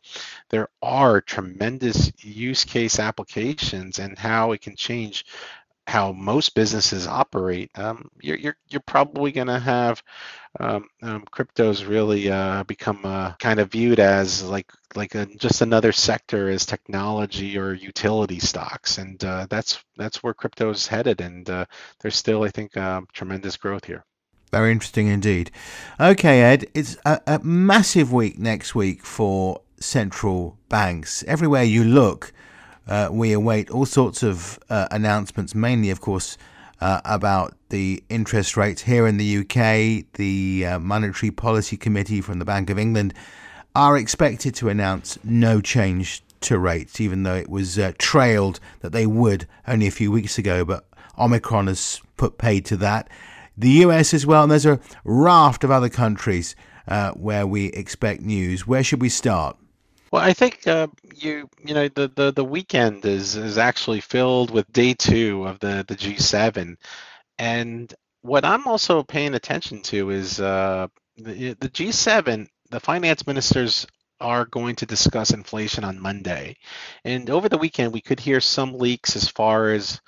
there 0.49 0.69
are 0.81 1.21
tremendous 1.21 2.11
use 2.23 2.63
case 2.63 2.99
applications 2.99 3.99
and 3.99 4.17
how 4.17 4.51
it 4.53 4.61
can 4.61 4.75
change 4.75 5.25
how 5.87 6.11
most 6.11 6.55
businesses 6.55 7.07
operate, 7.07 7.71
um, 7.75 8.09
you're, 8.21 8.37
you're, 8.37 8.57
you're 8.69 8.81
probably 8.81 9.31
going 9.31 9.47
to 9.47 9.59
have 9.59 10.01
um, 10.59 10.87
um, 11.01 11.25
cryptos 11.31 11.87
really 11.87 12.29
uh, 12.29 12.63
become 12.63 13.01
uh, 13.03 13.33
kind 13.39 13.59
of 13.59 13.71
viewed 13.71 13.99
as 13.99 14.43
like 14.43 14.71
like 14.95 15.15
a, 15.15 15.25
just 15.25 15.61
another 15.61 15.91
sector 15.91 16.49
as 16.49 16.65
technology 16.65 17.57
or 17.57 17.73
utility 17.73 18.39
stocks, 18.39 18.99
and 18.99 19.23
uh, 19.23 19.47
that's 19.49 19.83
that's 19.97 20.21
where 20.21 20.33
crypto 20.33 20.69
is 20.69 20.85
headed, 20.85 21.21
and 21.21 21.49
uh, 21.49 21.65
there's 22.01 22.15
still 22.15 22.43
I 22.43 22.49
think 22.49 22.77
um, 22.77 23.07
tremendous 23.13 23.57
growth 23.57 23.85
here. 23.85 24.05
Very 24.51 24.71
interesting 24.71 25.07
indeed. 25.07 25.49
Okay, 25.99 26.43
Ed, 26.43 26.67
it's 26.75 26.97
a, 27.05 27.19
a 27.25 27.39
massive 27.39 28.13
week 28.13 28.37
next 28.37 28.75
week 28.75 29.03
for 29.03 29.61
central 29.79 30.59
banks. 30.69 31.23
Everywhere 31.23 31.63
you 31.63 31.83
look, 31.83 32.31
uh, 32.87 33.09
we 33.11 33.31
await 33.33 33.69
all 33.69 33.85
sorts 33.85 34.23
of 34.23 34.59
uh, 34.69 34.87
announcements, 34.91 35.55
mainly, 35.55 35.89
of 35.89 36.01
course, 36.01 36.37
uh, 36.81 37.01
about 37.05 37.55
the 37.69 38.03
interest 38.09 38.57
rates 38.57 38.81
here 38.81 39.07
in 39.07 39.17
the 39.17 39.37
UK. 39.37 40.05
The 40.13 40.65
uh, 40.65 40.79
Monetary 40.79 41.31
Policy 41.31 41.77
Committee 41.77 42.21
from 42.21 42.39
the 42.39 42.45
Bank 42.45 42.69
of 42.69 42.77
England 42.77 43.13
are 43.75 43.97
expected 43.97 44.53
to 44.55 44.69
announce 44.69 45.17
no 45.23 45.61
change 45.61 46.23
to 46.41 46.59
rates, 46.59 46.99
even 46.99 47.23
though 47.23 47.35
it 47.35 47.49
was 47.49 47.79
uh, 47.79 47.93
trailed 47.97 48.59
that 48.81 48.91
they 48.91 49.05
would 49.05 49.47
only 49.67 49.87
a 49.87 49.91
few 49.91 50.11
weeks 50.11 50.37
ago. 50.37 50.65
But 50.65 50.85
Omicron 51.17 51.67
has 51.67 52.01
put 52.17 52.37
paid 52.37 52.65
to 52.65 52.77
that. 52.77 53.09
The 53.57 53.69
US 53.69 54.13
as 54.13 54.25
well, 54.25 54.43
and 54.43 54.51
there's 54.51 54.65
a 54.65 54.79
raft 55.05 55.63
of 55.63 55.71
other 55.71 55.89
countries 55.89 56.55
uh, 56.87 57.11
where 57.11 57.47
we 57.47 57.67
expect 57.67 58.21
news. 58.21 58.67
Where 58.67 58.83
should 58.83 59.01
we 59.01 59.09
start? 59.09 59.57
Well, 60.13 60.23
I 60.23 60.33
think 60.33 60.67
uh, 60.67 60.89
you 61.17 61.49
you 61.65 61.75
know 61.75 61.89
the, 61.89 62.09
the 62.15 62.33
the 62.33 62.45
weekend 62.45 63.05
is 63.05 63.35
is 63.37 63.59
actually 63.59 64.01
filled 64.01 64.51
with 64.51 64.71
day 64.73 64.95
two 64.95 65.45
of 65.47 65.59
the 65.59 65.85
the 65.87 65.97
G7, 65.97 66.77
and 67.39 67.93
what 68.21 68.45
I'm 68.45 68.67
also 68.67 69.03
paying 69.03 69.35
attention 69.35 69.83
to 69.83 70.11
is 70.11 70.39
uh, 70.41 70.87
the 71.17 71.55
the 71.59 71.69
G7. 71.69 72.47
The 72.71 72.81
finance 72.81 73.27
ministers 73.27 73.87
are 74.21 74.45
going 74.45 74.77
to 74.77 74.87
discuss 74.87 75.31
inflation 75.31 75.85
on 75.85 76.01
Monday, 76.01 76.57
and 77.05 77.29
over 77.29 77.49
the 77.49 77.59
weekend 77.59 77.93
we 77.93 78.01
could 78.01 78.21
hear 78.21 78.41
some 78.41 78.75
leaks 78.79 79.17
as 79.17 79.29
far 79.29 79.71
as 79.71 80.01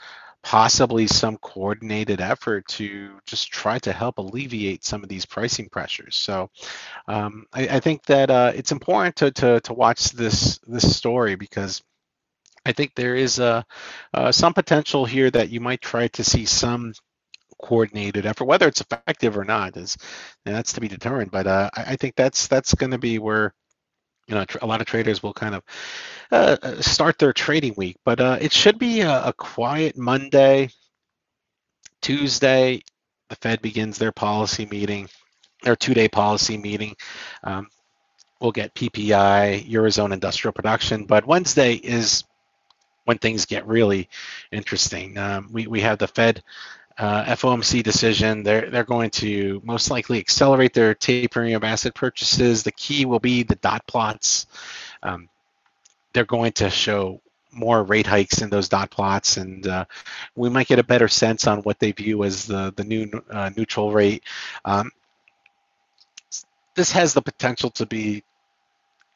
possibly 0.45 1.07
some 1.07 1.37
coordinated 1.37 2.21
effort 2.21 2.67
to 2.67 3.19
just 3.25 3.51
try 3.51 3.79
to 3.79 3.91
help 3.91 4.19
alleviate 4.19 4.85
some 4.85 5.01
of 5.01 5.09
these 5.09 5.25
pricing 5.25 5.67
pressures. 5.67 6.15
So 6.15 6.51
um, 7.07 7.47
I, 7.51 7.67
I, 7.67 7.79
think 7.79 8.03
that 8.05 8.29
uh, 8.29 8.51
it's 8.53 8.71
important 8.71 9.15
to, 9.15 9.31
to, 9.31 9.59
to 9.61 9.73
watch 9.73 10.11
this 10.11 10.59
this 10.67 10.95
story 10.95 11.33
because 11.33 11.81
I 12.63 12.73
think 12.73 12.93
there 12.93 13.15
is 13.15 13.39
a, 13.39 13.65
uh, 14.13 14.31
some 14.31 14.53
potential 14.53 15.03
here 15.03 15.31
that 15.31 15.49
you 15.49 15.61
might 15.61 15.81
try 15.81 16.09
to 16.09 16.23
see 16.23 16.45
some 16.45 16.93
coordinated 17.59 18.27
effort. 18.27 18.45
Whether 18.45 18.67
it's 18.67 18.81
effective 18.81 19.39
or 19.39 19.45
not 19.45 19.75
is 19.75 19.97
that's 20.43 20.73
to 20.73 20.81
be 20.81 20.87
determined. 20.87 21.31
But 21.31 21.47
uh, 21.47 21.71
I, 21.75 21.83
I 21.93 21.95
think 21.95 22.13
that's 22.15 22.45
that's 22.45 22.75
going 22.75 22.91
to 22.91 22.99
be 22.99 23.17
where 23.17 23.55
you 24.27 24.35
know 24.35 24.45
a 24.61 24.65
lot 24.65 24.81
of 24.81 24.87
traders 24.87 25.21
will 25.21 25.33
kind 25.33 25.55
of 25.55 25.63
uh, 26.31 26.57
uh, 26.61 26.81
start 26.81 27.17
their 27.17 27.33
trading 27.33 27.73
week 27.77 27.97
but 28.03 28.19
uh, 28.19 28.37
it 28.41 28.51
should 28.51 28.79
be 28.79 29.01
a, 29.01 29.25
a, 29.25 29.33
quiet 29.33 29.97
monday 29.97 30.69
tuesday 32.01 32.81
the 33.29 33.35
fed 33.37 33.61
begins 33.61 33.97
their 33.97 34.11
policy 34.11 34.65
meeting 34.65 35.07
their 35.63 35.75
two-day 35.75 36.07
policy 36.07 36.57
meeting. 36.57 36.95
Um, 37.43 37.67
we'll 38.39 38.51
get 38.51 38.73
ppi 38.75 39.67
eurozone 39.69 40.13
industrial 40.13 40.53
production 40.53 41.05
but 41.05 41.25
wednesday 41.25 41.73
is 41.73 42.23
when 43.05 43.17
things 43.19 43.45
get 43.45 43.65
really 43.65 44.09
interesting. 44.51 45.17
Um, 45.17 45.49
we, 45.51 45.67
we 45.67 45.81
have 45.81 45.99
the 45.99 46.07
fed 46.07 46.43
uh, 46.97 47.25
FOMC 47.25 47.83
decision. 47.83 48.43
They're 48.43 48.69
they're 48.69 48.83
going 48.83 49.09
to 49.11 49.61
most 49.63 49.91
likely 49.91 50.19
accelerate 50.19 50.73
their 50.73 50.93
tapering 50.93 51.53
of 51.53 51.63
asset 51.63 51.93
purchases. 51.93 52.63
The 52.63 52.71
key 52.71 53.05
will 53.05 53.19
be 53.19 53.43
the 53.43 53.55
dot 53.55 53.85
plots. 53.87 54.47
Um, 55.03 55.29
they're 56.13 56.25
going 56.25 56.53
to 56.53 56.69
show 56.69 57.21
more 57.51 57.83
rate 57.83 58.07
hikes 58.07 58.41
in 58.41 58.49
those 58.49 58.69
dot 58.69 58.91
plots, 58.91 59.37
and 59.37 59.67
uh, 59.67 59.85
we 60.35 60.49
might 60.49 60.67
get 60.67 60.79
a 60.79 60.83
better 60.83 61.07
sense 61.07 61.47
on 61.47 61.59
what 61.59 61.79
they 61.79 61.91
view 61.91 62.23
as 62.23 62.45
the 62.45 62.73
the 62.75 62.83
new 62.83 63.09
uh, 63.29 63.49
neutral 63.55 63.91
rate. 63.91 64.23
Um, 64.63 64.91
this 66.75 66.91
has 66.91 67.13
the 67.13 67.21
potential 67.21 67.69
to 67.71 67.85
be 67.85 68.23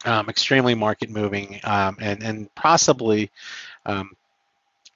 um, 0.06 0.30
extremely 0.30 0.76
market 0.76 1.10
moving 1.10 1.60
um, 1.64 1.98
and 2.00 2.24
and 2.24 2.56
possibly 2.56 3.32
um, 3.86 4.12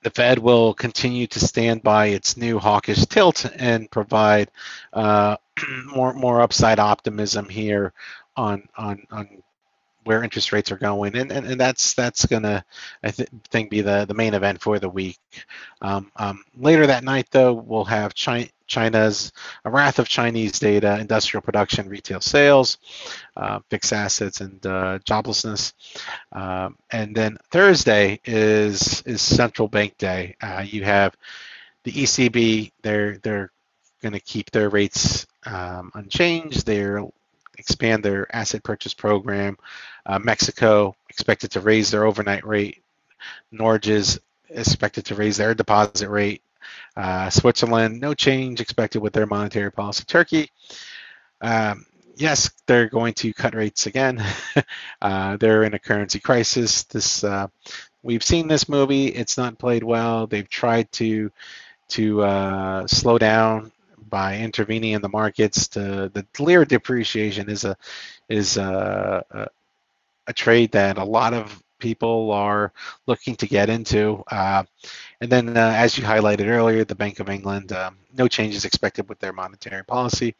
the 0.03 0.09
Fed 0.09 0.39
will 0.39 0.73
continue 0.73 1.27
to 1.27 1.39
stand 1.39 1.81
by 1.83 2.07
its 2.07 2.37
new 2.37 2.59
hawkish 2.59 3.05
tilt 3.05 3.45
and 3.55 3.89
provide 3.89 4.51
uh, 4.93 5.37
more 5.85 6.13
more 6.13 6.41
upside 6.41 6.79
optimism 6.79 7.49
here 7.49 7.93
on 8.35 8.67
on 8.77 9.05
on 9.11 9.29
where 10.03 10.23
interest 10.23 10.51
rates 10.51 10.71
are 10.71 10.77
going, 10.77 11.15
and 11.15 11.31
and, 11.31 11.45
and 11.45 11.59
that's 11.59 11.93
that's 11.93 12.25
gonna 12.25 12.63
I 13.03 13.11
th- 13.11 13.29
think 13.49 13.69
be 13.69 13.81
the 13.81 14.05
the 14.05 14.13
main 14.13 14.33
event 14.33 14.61
for 14.61 14.79
the 14.79 14.89
week. 14.89 15.17
Um, 15.81 16.11
um, 16.15 16.43
later 16.57 16.87
that 16.87 17.03
night, 17.03 17.27
though, 17.31 17.53
we'll 17.53 17.85
have 17.85 18.13
China, 18.13 18.47
China's 18.67 19.31
a 19.65 19.69
wrath 19.69 19.99
of 19.99 20.07
Chinese 20.07 20.59
data, 20.59 20.97
industrial 20.99 21.41
production, 21.41 21.89
retail 21.89 22.21
sales, 22.21 22.77
uh, 23.37 23.59
fixed 23.69 23.93
assets, 23.93 24.41
and 24.41 24.65
uh, 24.65 24.99
joblessness. 24.99 25.73
Um, 26.31 26.77
and 26.91 27.15
then 27.15 27.37
Thursday 27.51 28.19
is 28.25 29.01
is 29.05 29.21
central 29.21 29.67
bank 29.67 29.97
day. 29.97 30.35
Uh, 30.41 30.65
you 30.65 30.83
have 30.83 31.15
the 31.83 31.91
ECB. 31.91 32.71
They're 32.81 33.17
they're 33.19 33.51
going 34.01 34.13
to 34.13 34.19
keep 34.19 34.51
their 34.51 34.69
rates 34.69 35.25
um, 35.45 35.91
unchanged. 35.95 36.65
They're 36.65 37.03
expand 37.57 38.03
their 38.03 38.33
asset 38.35 38.63
purchase 38.63 38.93
program. 38.93 39.57
Uh, 40.05 40.19
Mexico 40.19 40.95
expected 41.09 41.51
to 41.51 41.61
raise 41.61 41.91
their 41.91 42.05
overnight 42.05 42.45
rate. 42.45 42.83
Norges 43.53 44.19
expected 44.49 45.05
to 45.05 45.15
raise 45.15 45.37
their 45.37 45.53
deposit 45.53 46.09
rate. 46.09 46.41
Uh, 46.95 47.29
Switzerland, 47.29 47.99
no 47.99 48.13
change 48.13 48.61
expected 48.61 49.01
with 49.01 49.13
their 49.13 49.25
monetary 49.25 49.71
policy. 49.71 50.03
Turkey, 50.05 50.49
um, 51.41 51.85
yes, 52.15 52.51
they're 52.67 52.89
going 52.89 53.13
to 53.15 53.33
cut 53.33 53.55
rates 53.55 53.87
again. 53.87 54.23
uh, 55.01 55.37
they're 55.37 55.63
in 55.63 55.73
a 55.73 55.79
currency 55.79 56.19
crisis. 56.19 56.83
This 56.83 57.23
uh, 57.23 57.47
we've 58.03 58.23
seen 58.23 58.47
this 58.47 58.69
movie. 58.69 59.07
It's 59.07 59.37
not 59.37 59.57
played 59.57 59.83
well. 59.83 60.27
They've 60.27 60.49
tried 60.49 60.91
to 60.93 61.31
to 61.89 62.23
uh, 62.23 62.87
slow 62.87 63.17
down 63.17 63.71
by 64.13 64.37
intervening 64.37 64.91
in 64.91 65.01
the 65.01 65.09
markets. 65.09 65.67
To, 65.69 66.07
the 66.13 66.23
lira 66.37 66.67
depreciation 66.67 67.49
is 67.49 67.65
a 67.65 67.75
is 68.29 68.57
a, 68.57 69.25
a, 69.31 69.47
a 70.27 70.33
trade 70.33 70.71
that 70.73 70.99
a 70.99 71.03
lot 71.03 71.33
of 71.33 71.63
people 71.79 72.31
are 72.31 72.71
looking 73.07 73.35
to 73.37 73.47
get 73.47 73.71
into. 73.71 74.23
Uh, 74.29 74.63
and 75.19 75.31
then, 75.31 75.57
uh, 75.57 75.73
as 75.75 75.97
you 75.97 76.03
highlighted 76.03 76.47
earlier, 76.47 76.85
the 76.85 76.93
Bank 76.93 77.19
of 77.19 77.27
England, 77.27 77.71
um, 77.71 77.97
no 78.15 78.27
changes 78.27 78.65
expected 78.65 79.09
with 79.09 79.19
their 79.19 79.33
monetary 79.33 79.83
policy. 79.83 80.35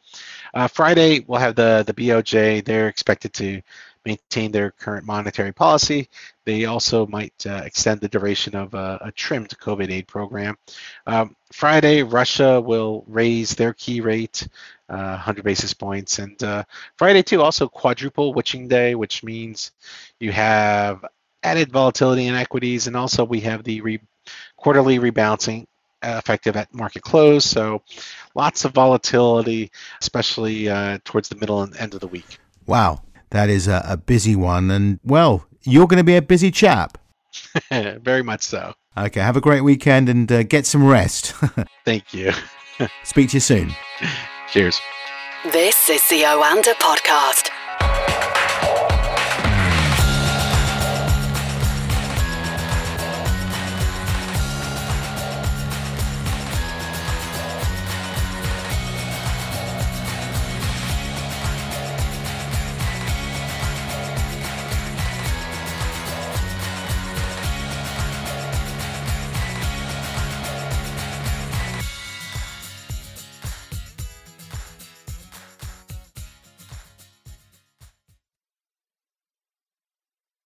Uh, 0.54 0.68
Friday, 0.68 1.24
we'll 1.26 1.40
have 1.40 1.56
the, 1.56 1.82
the 1.84 1.94
BOJ. 1.94 2.64
They're 2.64 2.88
expected 2.88 3.32
to 3.34 3.60
maintain 4.04 4.52
their 4.52 4.70
current 4.70 5.06
monetary 5.06 5.52
policy. 5.52 6.08
They 6.44 6.66
also 6.66 7.06
might 7.06 7.34
uh, 7.46 7.62
extend 7.64 8.00
the 8.00 8.08
duration 8.08 8.54
of 8.54 8.74
a, 8.74 8.98
a 9.02 9.12
trimmed 9.12 9.50
COVID 9.58 9.90
aid 9.90 10.06
program. 10.06 10.56
Um, 11.06 11.36
Friday, 11.52 12.02
Russia 12.02 12.60
will 12.60 13.04
raise 13.06 13.54
their 13.54 13.72
key 13.72 14.00
rate 14.00 14.46
uh, 14.88 15.16
100 15.16 15.44
basis 15.44 15.72
points. 15.72 16.18
And 16.18 16.42
uh, 16.42 16.64
Friday, 16.96 17.22
too, 17.22 17.42
also 17.42 17.68
quadruple 17.68 18.34
witching 18.34 18.68
day, 18.68 18.94
which 18.94 19.22
means 19.22 19.72
you 20.20 20.32
have 20.32 21.04
added 21.42 21.72
volatility 21.72 22.26
in 22.26 22.34
equities. 22.34 22.86
And 22.86 22.96
also, 22.96 23.24
we 23.24 23.40
have 23.40 23.64
the 23.64 23.80
re- 23.80 24.00
quarterly 24.56 24.98
rebalancing 24.98 25.66
effective 26.02 26.56
at 26.56 26.72
market 26.74 27.02
close. 27.02 27.44
So 27.44 27.82
lots 28.34 28.64
of 28.64 28.72
volatility, 28.72 29.70
especially 30.00 30.68
uh, 30.68 30.98
towards 31.04 31.28
the 31.28 31.36
middle 31.36 31.62
and 31.62 31.74
end 31.76 31.94
of 31.94 32.00
the 32.00 32.08
week. 32.08 32.38
Wow. 32.66 33.02
That 33.34 33.50
is 33.50 33.66
a, 33.66 33.84
a 33.88 33.96
busy 33.96 34.36
one. 34.36 34.70
And, 34.70 35.00
well, 35.02 35.44
you're 35.64 35.88
going 35.88 35.98
to 35.98 36.04
be 36.04 36.14
a 36.14 36.22
busy 36.22 36.52
chap. 36.52 36.98
Very 37.72 38.22
much 38.22 38.42
so. 38.42 38.74
Okay. 38.96 39.18
Have 39.18 39.36
a 39.36 39.40
great 39.40 39.62
weekend 39.62 40.08
and 40.08 40.30
uh, 40.30 40.44
get 40.44 40.66
some 40.66 40.86
rest. 40.86 41.32
Thank 41.84 42.14
you. 42.14 42.30
Speak 43.02 43.30
to 43.30 43.36
you 43.38 43.40
soon. 43.40 43.74
Cheers. 44.52 44.80
This 45.50 45.90
is 45.90 46.00
the 46.08 46.22
Oanda 46.22 46.74
Podcast. 46.74 47.50